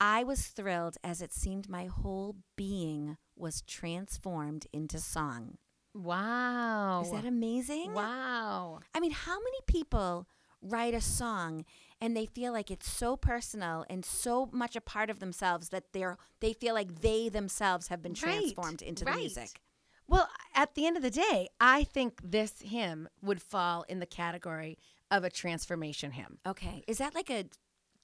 [0.00, 5.56] I was thrilled as it seemed my whole being was transformed into song.
[5.94, 7.02] Wow.
[7.04, 7.94] Is that amazing?
[7.94, 8.80] Wow.
[8.94, 10.26] I mean, how many people
[10.60, 11.64] write a song
[12.04, 15.84] and they feel like it's so personal and so much a part of themselves that
[15.94, 19.62] they're they feel like they themselves have been Right, transformed into the music.
[20.06, 24.06] Well, at the end of the day, I think this hymn would fall in the
[24.06, 24.76] category
[25.10, 26.36] of a transformation hymn.
[26.46, 26.84] Okay.
[26.86, 27.46] Is that like a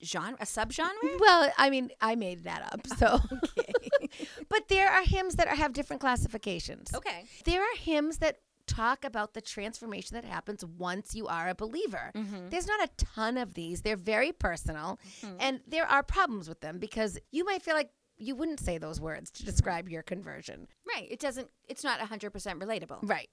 [0.02, 1.20] genre, a subgenre?
[1.20, 2.86] Well, I mean, I made that up.
[2.96, 3.20] So,
[4.48, 6.90] but there are hymns that are, have different classifications.
[6.94, 7.24] Okay.
[7.44, 8.38] There are hymns that
[8.70, 12.12] talk about the transformation that happens once you are a believer.
[12.14, 12.48] Mm-hmm.
[12.50, 13.82] There's not a ton of these.
[13.82, 14.98] They're very personal,
[15.38, 19.00] and there are problems with them because you might feel like you wouldn't say those
[19.00, 20.68] words to describe your conversion.
[20.86, 21.08] Right.
[21.10, 21.48] It doesn't.
[21.68, 22.98] It's not hundred percent relatable.
[23.02, 23.28] Right.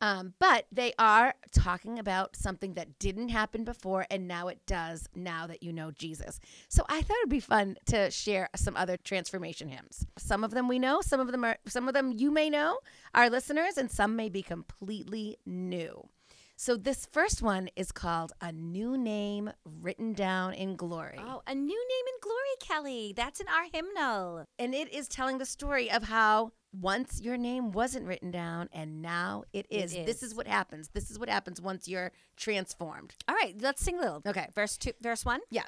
[0.00, 5.08] Um, but they are talking about something that didn't happen before and now it does
[5.14, 6.40] now that you know Jesus.
[6.68, 10.06] So I thought it'd be fun to share some other transformation hymns.
[10.18, 12.78] Some of them we know, some of them are some of them you may know,
[13.14, 16.08] our listeners, and some may be completely new.
[16.56, 21.16] So this first one is called A New Name Written Down in Glory.
[21.18, 23.14] Oh, a new name in glory, Kelly.
[23.16, 24.44] That's in our hymnal.
[24.58, 29.02] And it is telling the story of how once your name wasn't written down and
[29.02, 29.92] now it is.
[29.92, 30.30] This is.
[30.30, 30.88] is what happens.
[30.88, 33.14] This is what happens once you're transformed.
[33.28, 34.22] All right, let's sing a little.
[34.26, 34.48] Okay.
[34.54, 35.40] Verse two, verse one.
[35.50, 35.64] Yeah.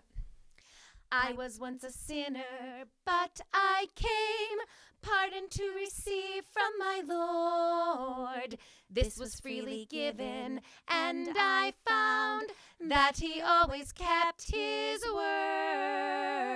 [1.10, 4.58] I was once a sinner, but I came
[5.02, 8.56] pardon to receive from my Lord.
[8.88, 12.52] This was freely given, and I found
[12.88, 16.54] that He always kept His word.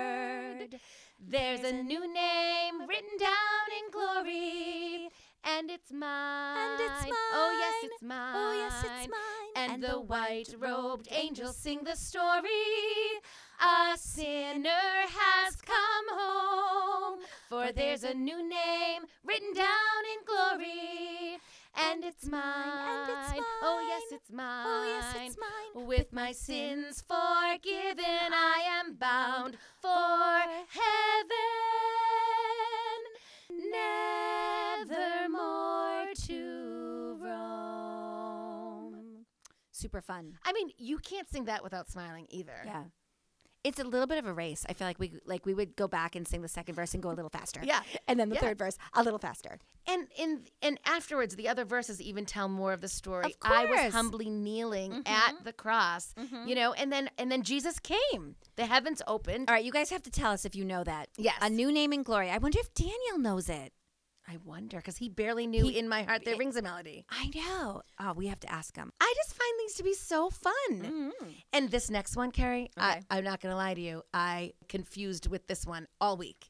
[1.19, 5.09] There's a new name written down in glory,
[5.43, 6.77] and it's mine.
[6.79, 8.35] Oh, oh, yes, it's mine.
[8.35, 9.71] Oh, yes, it's mine.
[9.73, 12.49] And, the white robed angels sing the story.
[13.59, 21.39] A sinner has come home, for there's a new name written down in glory.
[21.79, 22.41] And it's mine.
[22.43, 24.65] And it's Oh, yes, it's mine.
[24.67, 25.85] Oh, yes, it's mine.
[25.85, 31.29] With my sins forgiven, I am bound for heaven,
[33.71, 38.95] never more to roam.
[39.71, 40.33] Super fun.
[40.43, 42.57] I mean, you can't sing that without smiling either.
[42.65, 42.83] Yeah.
[43.63, 44.65] It's a little bit of a race.
[44.69, 47.03] I feel like we like we would go back and sing the second verse and
[47.03, 47.59] go a little faster.
[47.63, 47.81] Yeah.
[48.07, 48.41] And then the Yeah.
[48.41, 49.59] third verse a little faster.
[49.89, 53.25] And in and afterwards, the other verses even tell more of the story.
[53.25, 53.79] Of I was.
[53.79, 53.91] Mm-hmm.
[53.91, 56.13] humbly kneeling at the cross,
[56.45, 58.35] you know, and then and then Jesus came.
[58.57, 59.49] The heavens opened.
[59.49, 61.09] All right, you guys have to tell us if you know that.
[61.17, 61.35] Yes.
[61.41, 62.29] A new name in glory.
[62.29, 63.71] I wonder if Daniel knows it.
[64.29, 67.05] I wonder because he barely knew He- in my heart there rings a melody.
[67.09, 67.81] I know.
[67.97, 68.91] Oh, we have to ask him.
[68.99, 71.13] I just find these to be so fun.
[71.53, 74.03] And this next one, Carrie, I, I'm not going to lie to you.
[74.13, 76.49] I confused with this one all week.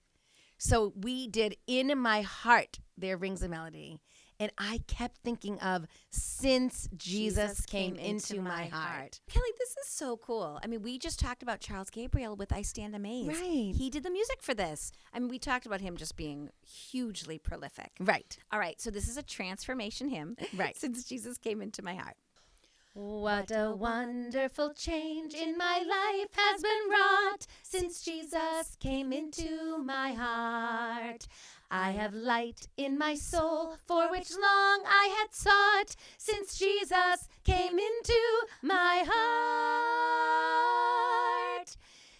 [0.57, 3.99] So we did In My Heart, There Rings a Melody.
[4.39, 9.19] And I kept thinking of since Jesus, came, into, my heart.
[9.27, 10.59] Kelly, this is so cool.
[10.63, 13.29] I mean, we just talked about Charles Gabriel with I Stand Amazed.
[13.29, 13.73] Right.
[13.75, 14.91] He did the music for this.
[15.11, 17.93] I mean, we talked about him just being hugely prolific.
[17.99, 18.37] Right.
[18.51, 20.37] All right, so this is a transformation hymn.
[20.55, 20.77] Right.
[20.77, 22.15] Since Jesus came into my heart.
[22.99, 30.13] What a wonderful change in my life has been wrought since Jesus came into my
[30.13, 31.27] heart.
[31.69, 37.77] I have light in my soul for which long I had sought since Jesus came
[37.77, 40.57] into my heart.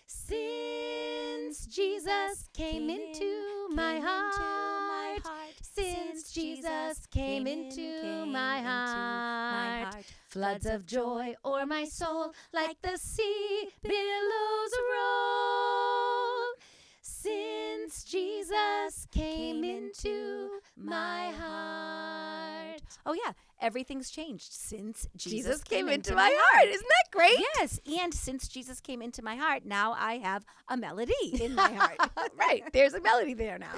[0.06, 5.24] Since Jesus came into my heart.
[5.60, 9.96] Since Jesus came into my heart.
[10.38, 16.54] Floods of joy o'er my soul, like the sea billows roll.
[17.02, 22.84] Since Jesus came into my heart.
[23.04, 23.32] Oh yeah,
[23.68, 26.68] everything's changed since Jesus, Jesus came into my heart.
[26.70, 27.38] Isn't that great?
[27.60, 31.72] Yes, and since Jesus came into my heart, now I have a melody in my
[31.74, 31.98] heart.
[32.40, 32.64] right.
[32.72, 33.74] There's a melody there now.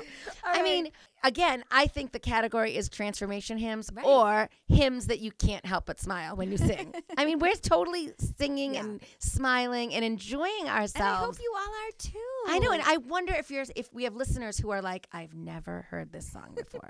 [0.46, 0.64] I right.
[0.64, 0.90] mean,
[1.24, 4.06] again, I think the category is transformation hymns Right.
[4.06, 6.94] or hymns that you can't help but smile when you sing.
[7.18, 8.82] I mean, we're totally singing Yeah.
[8.82, 10.96] and smiling and enjoying ourselves.
[10.96, 12.20] and I hope you all are too.
[12.48, 15.34] I know, and I wonder if you're if we have listeners who are like, I've
[15.34, 16.90] never heard this song before.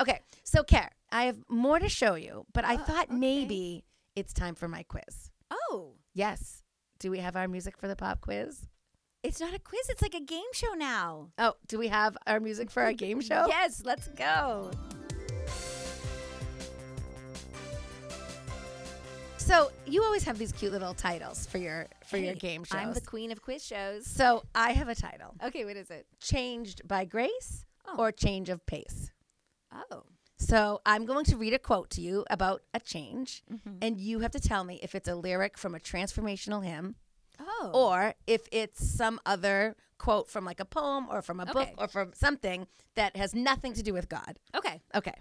[0.00, 3.14] Okay, so Care, I have more to show you, but I Oh, thought okay.
[3.16, 3.84] maybe
[4.16, 5.30] it's time for my quiz.
[5.50, 6.62] Oh, Yes.
[6.98, 8.66] Do we have our music for the pop quiz?
[9.24, 9.88] it's not a quiz.
[9.88, 11.28] It's like a game show now.
[11.38, 13.46] Oh, do we have our music for our game show?
[13.48, 14.70] Yes, let's go.
[19.36, 22.78] So you always have these cute little titles for your for your game shows.
[22.80, 24.06] I'm the queen of quiz shows.
[24.06, 26.06] so I have a title: Okay, what is it?
[26.20, 27.96] "Changed by Grace" Oh.
[27.98, 29.10] or "Change of Pace."
[29.90, 30.02] Oh,
[30.38, 33.76] So I'm going to read a quote to you about a change, Mm-hmm.
[33.80, 36.96] and you have to tell me if it's a lyric from a transformational hymn
[37.40, 41.70] oh, or if it's some other quote from like a poem or from a book
[41.78, 42.66] or from something
[42.96, 44.38] that has nothing to do with God.
[44.54, 44.80] okay.
[44.94, 45.14] Okay.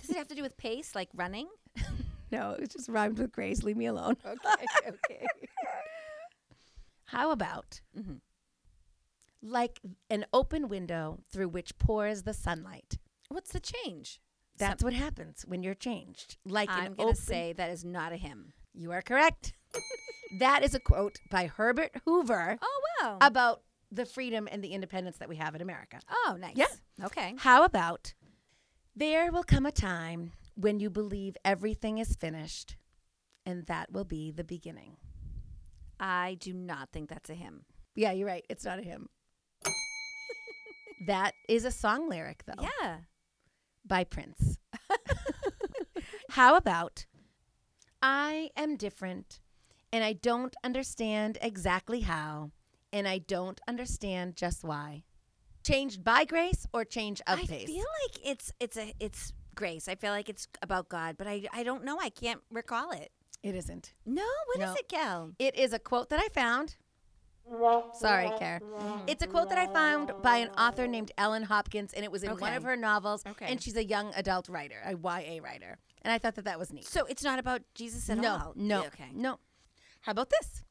[0.00, 1.48] Does it have to do with pace, like running?
[2.32, 3.62] No, it just rhymed with Grace.
[3.62, 4.16] Leave me alone.
[4.24, 5.26] Okay, okay.
[7.04, 8.20] How about Mhm.
[9.42, 12.96] like an open window through which pours the sunlight?
[13.32, 14.20] What's the change?
[14.58, 16.36] That's what happens when you're changed.
[16.44, 18.52] Like I'm gonna open- say that is not a hymn.
[18.74, 19.54] you are correct.
[20.38, 23.18] that is a quote by Herbert Hoover Oh wow.
[23.20, 25.98] about the freedom and the independence that we have in America.
[26.10, 26.56] oh nice.
[26.56, 26.66] Yeah.
[27.04, 27.34] Okay.
[27.38, 28.14] How about
[28.94, 32.76] there will come a time when you believe everything is finished,
[33.46, 34.96] and that will be the beginning.
[35.98, 37.64] I do not think that's a hymn.
[37.94, 38.44] Yeah, you're right.
[38.50, 39.08] It's not a hymn.
[41.06, 42.98] that is a song lyric, though, Yeah.
[43.92, 44.56] By Prince.
[46.30, 47.04] How about
[48.00, 49.38] I am different
[49.92, 52.52] and I don't understand exactly how,
[52.90, 55.04] and I don't understand just why.
[55.62, 57.64] Changed by grace or change of I pace?
[57.64, 59.88] I feel like it's it's a it's grace.
[59.88, 61.98] I feel like it's about God, but I I don't know.
[62.00, 63.10] I can't recall it.
[63.42, 63.92] it isn't.
[64.06, 64.74] No, what is No.
[64.74, 65.32] it, Gal?
[65.38, 66.76] It is a quote that I found.
[67.94, 68.60] Sorry, Care.
[69.06, 72.22] It's a quote that I found by an author named Ellen Hopkins, and it was
[72.22, 72.56] in one Okay.
[72.56, 73.22] of her novels.
[73.26, 73.46] Okay.
[73.46, 75.78] And she's a young adult writer, a YA writer.
[76.02, 76.86] And I thought that that was neat.
[76.86, 78.52] So it's not about Jesus at no, all.
[78.56, 79.10] no, Okay.
[79.12, 79.38] no.
[80.02, 80.64] How about this?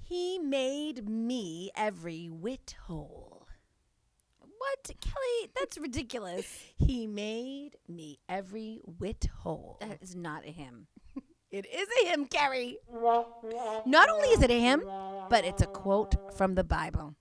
[0.00, 3.46] He made me every whit whole.
[4.40, 5.50] What, Kelly?
[5.58, 6.46] That's ridiculous.
[6.78, 9.76] He made me every whit whole.
[9.80, 10.86] That is not a hymn.
[11.50, 12.78] It is a hymn, Carrie.
[13.86, 14.82] Not only is it a hymn,
[15.30, 17.14] but it's a quote from the Bible.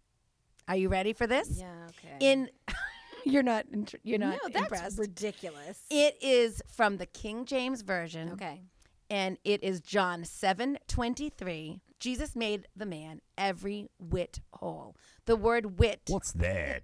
[0.67, 1.49] Are you ready for this?
[1.59, 1.87] Yeah.
[1.89, 2.17] Okay.
[2.19, 2.49] In
[3.25, 4.99] you're not intr- you're not no, that's impressed.
[4.99, 5.79] ridiculous.
[5.89, 8.31] It is from the King James version.
[8.33, 8.61] okay.
[9.09, 11.79] And it is John 7 23.
[11.99, 14.97] Jesus made the man every whit whole.
[15.25, 16.01] The word wit.
[16.09, 16.83] What's that?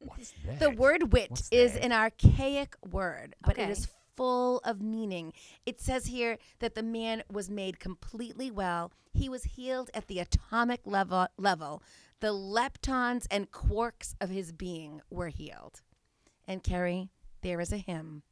[0.00, 0.60] What's that?
[0.60, 1.82] The word wit What's is that?
[1.84, 3.72] an archaic word, but it Okay.
[3.72, 3.88] is
[4.22, 5.32] full of meaning.
[5.66, 8.92] It says here that the man was made completely well.
[9.12, 11.82] He was healed at the atomic level level.
[12.20, 15.80] The leptons and quarks of his being were healed.
[16.46, 17.10] And Carrie,
[17.42, 18.22] there is a hymn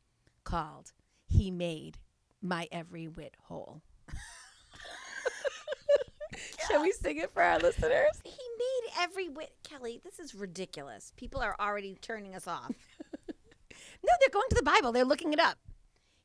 [0.44, 0.92] called
[1.26, 1.98] He Made
[2.40, 3.82] My Every Wit Whole.
[6.68, 8.12] Shall we sing it for our listeners?
[8.22, 9.54] He made every wit.
[9.64, 11.12] Kelly, this is ridiculous.
[11.16, 12.70] People are already turning us off.
[14.02, 14.92] No, they're going to the Bible.
[14.92, 15.58] They're looking it up.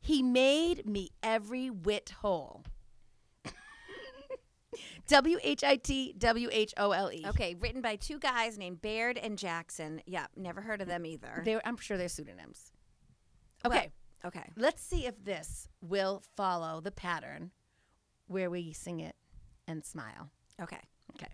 [0.05, 2.63] He made me every whit whole.
[5.07, 7.25] W H I T W H O L E.
[7.25, 10.03] Okay, written by two guys named Baird and Jackson.
[10.05, 11.41] Yeah, never heard of them either.
[11.43, 12.71] They're, I'm sure they're pseudonyms.
[13.65, 13.89] Okay,
[14.23, 14.51] okay.
[14.55, 17.49] let's see if this will follow the pattern
[18.27, 19.15] where we sing it
[19.67, 20.29] and smile.
[20.61, 20.81] Okay.
[21.15, 21.33] Okay.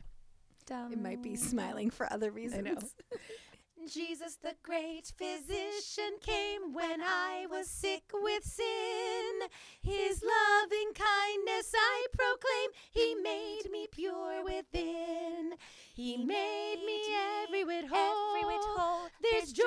[0.93, 2.95] It might be smiling for other reasons.
[3.88, 9.50] Jesus, the great physician, came when I was sick with sin.
[9.82, 12.70] His loving kindness I proclaim.
[12.92, 15.54] He made me pure within.
[15.94, 17.02] He made me
[17.44, 18.36] every whit whole.
[18.36, 19.08] Every whit whole.
[19.22, 19.66] There's joy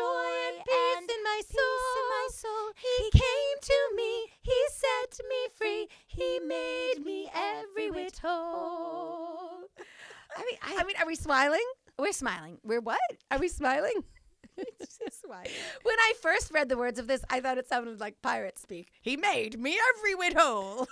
[0.49, 2.51] and peace in my peace in my soul.
[2.51, 2.73] soul.
[2.77, 4.27] He came to me.
[4.43, 5.89] He set me free.
[6.07, 9.69] He made me every whit whole.
[10.37, 11.65] I mean, I, I mean, are we smiling?
[11.99, 12.59] We're smiling.
[12.63, 12.99] We're what?
[13.31, 14.05] Are we smiling?
[14.57, 18.89] When I first read the words of this, I thought it sounded like pirate speak.
[19.03, 20.87] He made me every whit whole.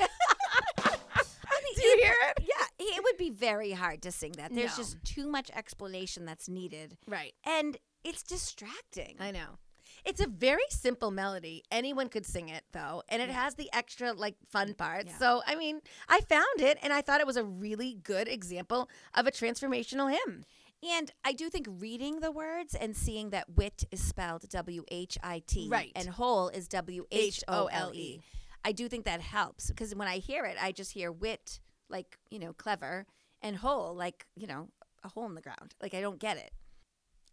[0.00, 2.44] I mean, Do you hear it?
[2.44, 4.54] Yeah, it would be very hard to sing that.
[4.54, 4.84] There's No.
[4.84, 7.34] just too much explanation that's needed, Right.
[7.44, 9.16] and it's distracting.
[9.18, 9.58] I know.
[10.04, 11.62] It's a very simple melody.
[11.70, 15.06] Anyone could sing it though, and it has the extra like fun parts.
[15.08, 15.18] Yeah.
[15.18, 18.88] So, I mean, I found it and I thought it was a really good example
[19.14, 20.44] of a transformational hymn.
[20.88, 25.18] And I do think reading the words and seeing that wit is spelled W H
[25.22, 25.90] I T Right.
[25.96, 28.20] and whole is W H O L E.
[28.64, 32.18] I do think that helps because when I hear it, I just hear wit, like,
[32.30, 33.06] you know, clever,
[33.42, 34.68] and whole, like, you know,
[35.02, 35.74] a hole in the ground.
[35.82, 36.52] Like, I don't get it.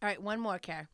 [0.02, 0.90] All right, one more, Care.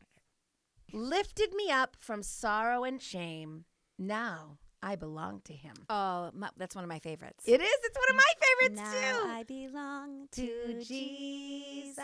[0.92, 3.64] Lifted me up from sorrow and shame.
[3.98, 5.74] Now I belong to him.
[5.88, 7.44] Oh, my, that's one of my favorites.
[7.46, 7.70] It is.
[7.84, 9.28] It's one of my favorites now too.
[9.28, 11.96] I belong to Jesus.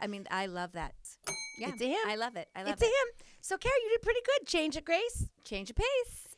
[0.00, 0.94] I mean, I love that.
[1.58, 1.96] Yeah, It's hymn.
[2.06, 2.48] I love it.
[2.56, 2.86] I love it's it.
[2.86, 3.26] a hymn.
[3.40, 4.46] So, Carrie, you did pretty good.
[4.46, 5.28] Change of Grace.
[5.44, 6.28] Change of pace.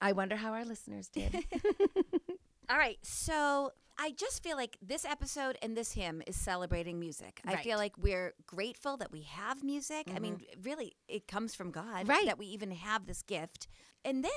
[0.00, 1.34] I wonder how our listeners did.
[2.68, 7.40] All right, so I just feel like this episode and this hymn is celebrating music.
[7.44, 10.08] I feel like we're grateful that we have music.
[10.14, 10.62] I mean, mm-hmm.
[10.62, 12.26] really, it comes from God Right.
[12.26, 13.68] that we even have this gift.
[14.04, 14.32] And then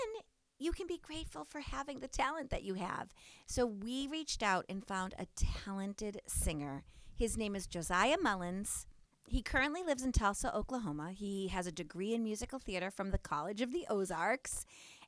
[0.60, 3.10] you can be grateful for having the talent that you have.
[3.46, 6.84] So we reached out and found a talented singer.
[7.16, 8.86] His name is Josiah Mullins.
[9.28, 11.12] He currently lives in Tulsa, Oklahoma.
[11.12, 14.66] He has a degree in musical theater from the College of the Ozarks.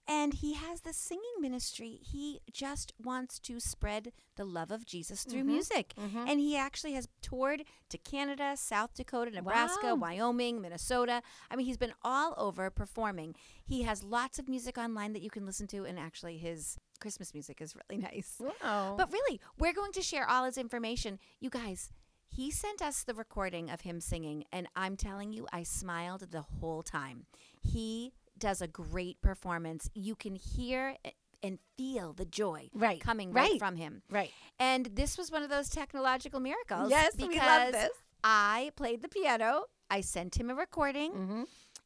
[0.09, 1.99] And he has the singing ministry.
[2.01, 5.51] He just wants to spread the love of Jesus through mm-hmm.
[5.51, 5.93] music.
[5.99, 6.25] Mm-hmm.
[6.27, 9.95] And he actually has toured to Canada, South Dakota, Nebraska, Wow.
[9.95, 11.21] Wyoming, Minnesota.
[11.51, 13.35] I mean, he's been all over performing.
[13.63, 17.35] He has lots of music online that you can listen to, and actually, his Christmas
[17.35, 18.39] music is really nice.
[18.39, 18.95] Wow.
[18.97, 21.19] But really, we're going to share all his information.
[21.39, 21.91] You guys,
[22.27, 26.41] he sent us the recording of him singing, and I'm telling you, I smiled the
[26.41, 27.25] whole time.
[27.61, 29.89] He does a great performance.
[29.93, 30.95] You can hear
[31.43, 34.01] and feel the joy Right, coming right, right, from him.
[34.09, 34.31] right.
[34.59, 36.89] And this was one of those technological miracles.
[36.89, 37.89] Yes, we love this.
[38.23, 39.63] I played the piano.
[39.89, 41.43] I sent him a recording, Mm-hmm.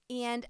[0.10, 0.48] and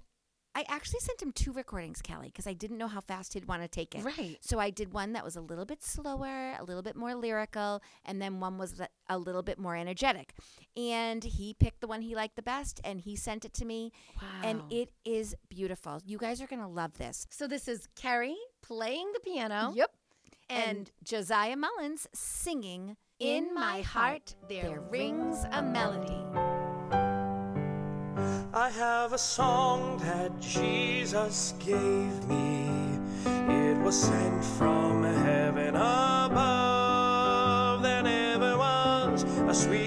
[0.56, 3.62] I actually sent him two recordings, Kelly, because I didn't know how fast he'd want
[3.62, 4.04] to take it.
[4.04, 4.38] Right.
[4.40, 7.82] So I did one that was a little bit slower, a little bit more lyrical,
[8.04, 10.34] and then one was a little bit more energetic.
[10.76, 13.90] And he picked the one he liked the best, and he sent it to me.
[14.22, 14.28] Wow.
[14.44, 16.00] And it is beautiful.
[16.06, 17.26] You guys are going to love this.
[17.30, 19.72] So this is Carrie playing the piano.
[19.74, 19.90] Yep.
[20.50, 26.43] And, And Josiah Mullins singing in my heart there rings a melody.
[28.56, 32.70] I have a song that Jesus gave me.
[33.26, 37.02] It was sent from heaven above.
[37.82, 39.83] There never was a sweeter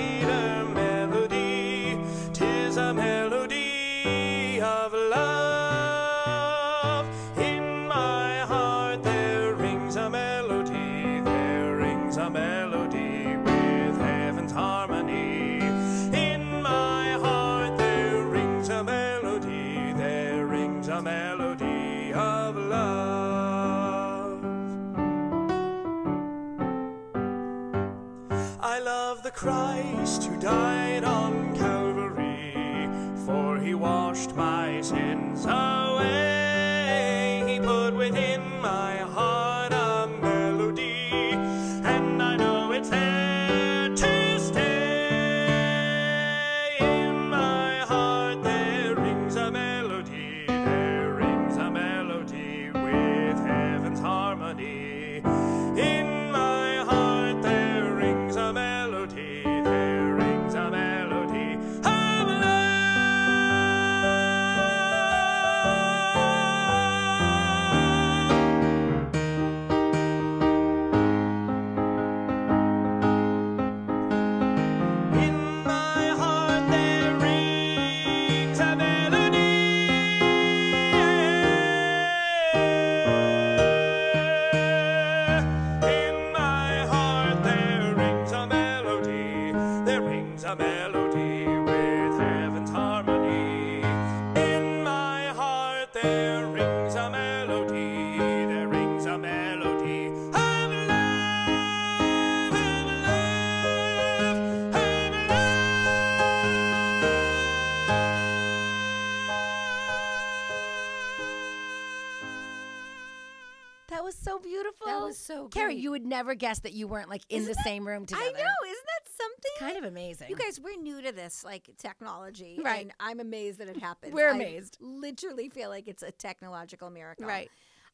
[116.09, 118.25] never guess that you weren't like in Isn't the that- same room together.
[118.25, 118.37] I know.
[118.37, 119.51] Isn't that something?
[119.59, 120.29] Kind of amazing.
[120.29, 122.83] You guys, we're new to this like technology, Right.
[122.83, 124.13] And I'm amazed that it happened.
[124.13, 124.77] We're I amazed.
[124.79, 127.49] literally feel like it's a technological miracle, Right.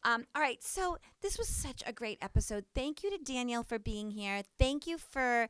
[0.05, 2.66] Um, all right, so this was such a great episode.
[2.76, 4.41] Thank you to Danielle for being here.
[4.59, 5.47] Thank you for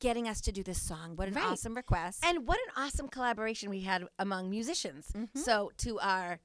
[0.00, 1.16] getting us to do this song.
[1.16, 1.46] What an Right.
[1.46, 2.22] awesome request!
[2.22, 5.06] And what an awesome collaboration we had among musicians.
[5.14, 5.38] Mm-hmm.
[5.38, 6.40] So, to our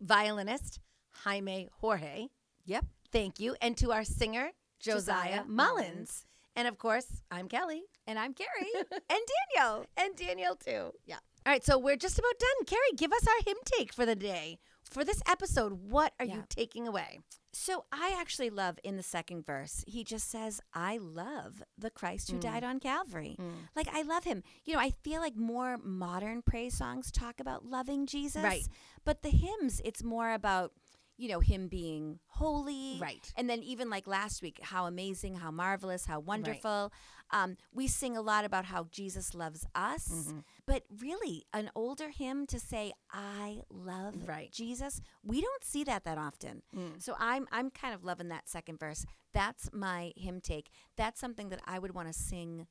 [0.00, 0.80] violinist,
[1.24, 2.28] Jaime Jorge,
[2.66, 3.56] yep, thank you.
[3.62, 4.50] And to our singer,
[4.84, 5.48] Josiah, Josiah Mullins.
[5.48, 6.24] Mullins.
[6.56, 7.82] And of course, I'm Kelly.
[8.06, 9.20] and I'm Carrie and
[9.56, 9.86] Danielle.
[9.96, 10.92] And Danielle, too.
[11.06, 11.16] Yeah.
[11.46, 12.64] All right, so we're just about done.
[12.66, 14.58] Carrie, give us our hymn take for the day.
[14.88, 16.36] For this episode, what are Yeah.
[16.36, 17.20] you taking away?
[17.52, 22.30] So I actually love in the second verse, he just says, I love the Christ
[22.30, 22.68] who died mm.
[22.68, 23.36] on Calvary.
[23.40, 23.52] Mm.
[23.76, 24.42] Like, I love him.
[24.64, 28.42] You know, I feel like more modern praise songs talk about loving Jesus.
[28.42, 28.66] Right.
[29.04, 30.72] But the hymns, it's more about,
[31.16, 32.98] you know, him being holy.
[33.00, 33.32] Right.
[33.36, 36.92] And then even like last week, how amazing, how marvelous, how wonderful.
[37.30, 40.08] Um, we sing a lot about how Jesus loves us.
[40.08, 40.38] Mm-hmm.
[40.66, 44.50] But really, an older hymn to say, I love Right.
[44.52, 46.62] Jesus, we don't see that that often.
[46.98, 49.06] So I'm I'm kind of loving that second verse.
[49.32, 50.70] That's my hymn take.
[50.96, 52.66] That's something that I would want to sing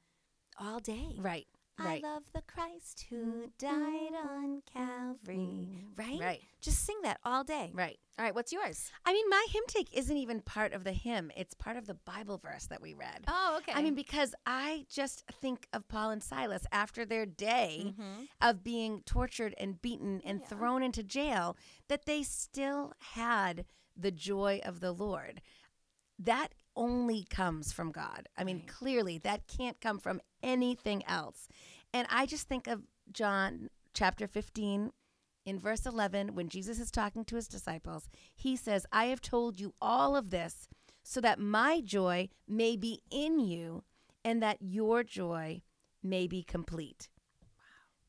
[0.60, 1.16] all day.
[1.18, 1.48] Right,
[1.80, 2.04] right.
[2.04, 5.86] I love the Christ who died on Calvary.
[5.96, 6.20] Right?
[6.20, 6.42] Right.
[6.62, 7.72] Just sing that all day.
[7.74, 7.98] Right.
[8.20, 8.92] All right, what's yours?
[9.06, 11.96] I mean, my hymn take isn't even part of the hymn, it's part of the
[11.96, 13.24] Bible verse that we read.
[13.28, 13.72] Oh, okay.
[13.74, 18.24] I mean, because I just think of Paul and Silas after their day Mm-hmm.
[18.42, 21.58] of being tortured and beaten and thrown into jail,
[21.88, 23.66] that they still had
[23.98, 25.42] the joy of the Lord.
[26.20, 28.28] That only comes from God.
[28.38, 31.48] I mean, clearly, that can't come from anything else.
[31.94, 34.92] And I just think of John chapter 15
[35.46, 38.10] in verse 11 when Jesus is talking to his disciples.
[38.36, 40.68] He says, I have told you all of this
[41.04, 43.84] so that my joy may be in you
[44.24, 45.62] and that your joy
[46.02, 47.10] may be complete.
[47.42, 47.58] Wow.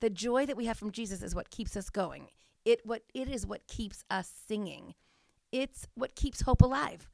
[0.00, 2.28] The joy that we have from Jesus is what keeps us going.
[2.64, 4.94] It what it is what keeps us singing.
[5.52, 7.10] It's what keeps hope alive.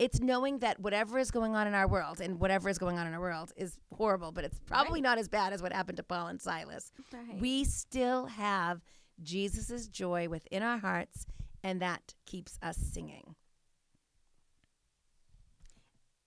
[0.00, 3.06] It's knowing that whatever is going on in our world and whatever is going on
[3.06, 6.02] in our world is horrible, but it's probably not as bad as what happened to
[6.02, 6.90] Paul and Silas.
[7.12, 7.38] Right.
[7.38, 8.80] We still have
[9.22, 11.26] Jesus' joy within our hearts,
[11.62, 13.34] and that keeps us singing.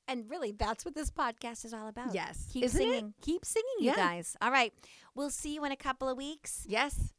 [0.07, 2.13] And really, that's what this podcast is all about.
[2.13, 2.49] Yes.
[2.53, 2.83] Keep Isn't it?
[2.83, 3.13] singing.
[3.23, 4.37] Keep singing, you guys.
[4.39, 4.71] All right.
[5.15, 6.63] We'll see you in a couple of weeks.
[6.67, 7.13] Yes.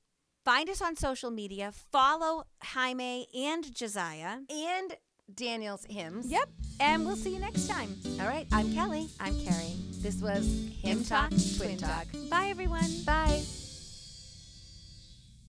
[0.45, 1.73] Find us on social media.
[1.73, 4.39] Follow Jaime and Josiah.
[4.49, 4.97] And
[5.33, 6.27] Daniel's hymns.
[6.27, 6.49] Yep.
[6.81, 7.95] And we'll see you next time.
[8.21, 8.47] All right.
[8.53, 9.09] I'm Kelly.
[9.21, 9.77] I'm Carrie.
[10.01, 12.07] This was Hymn Talk, Twin Talk.
[12.31, 12.91] Bye, everyone.
[13.07, 13.43] Bye.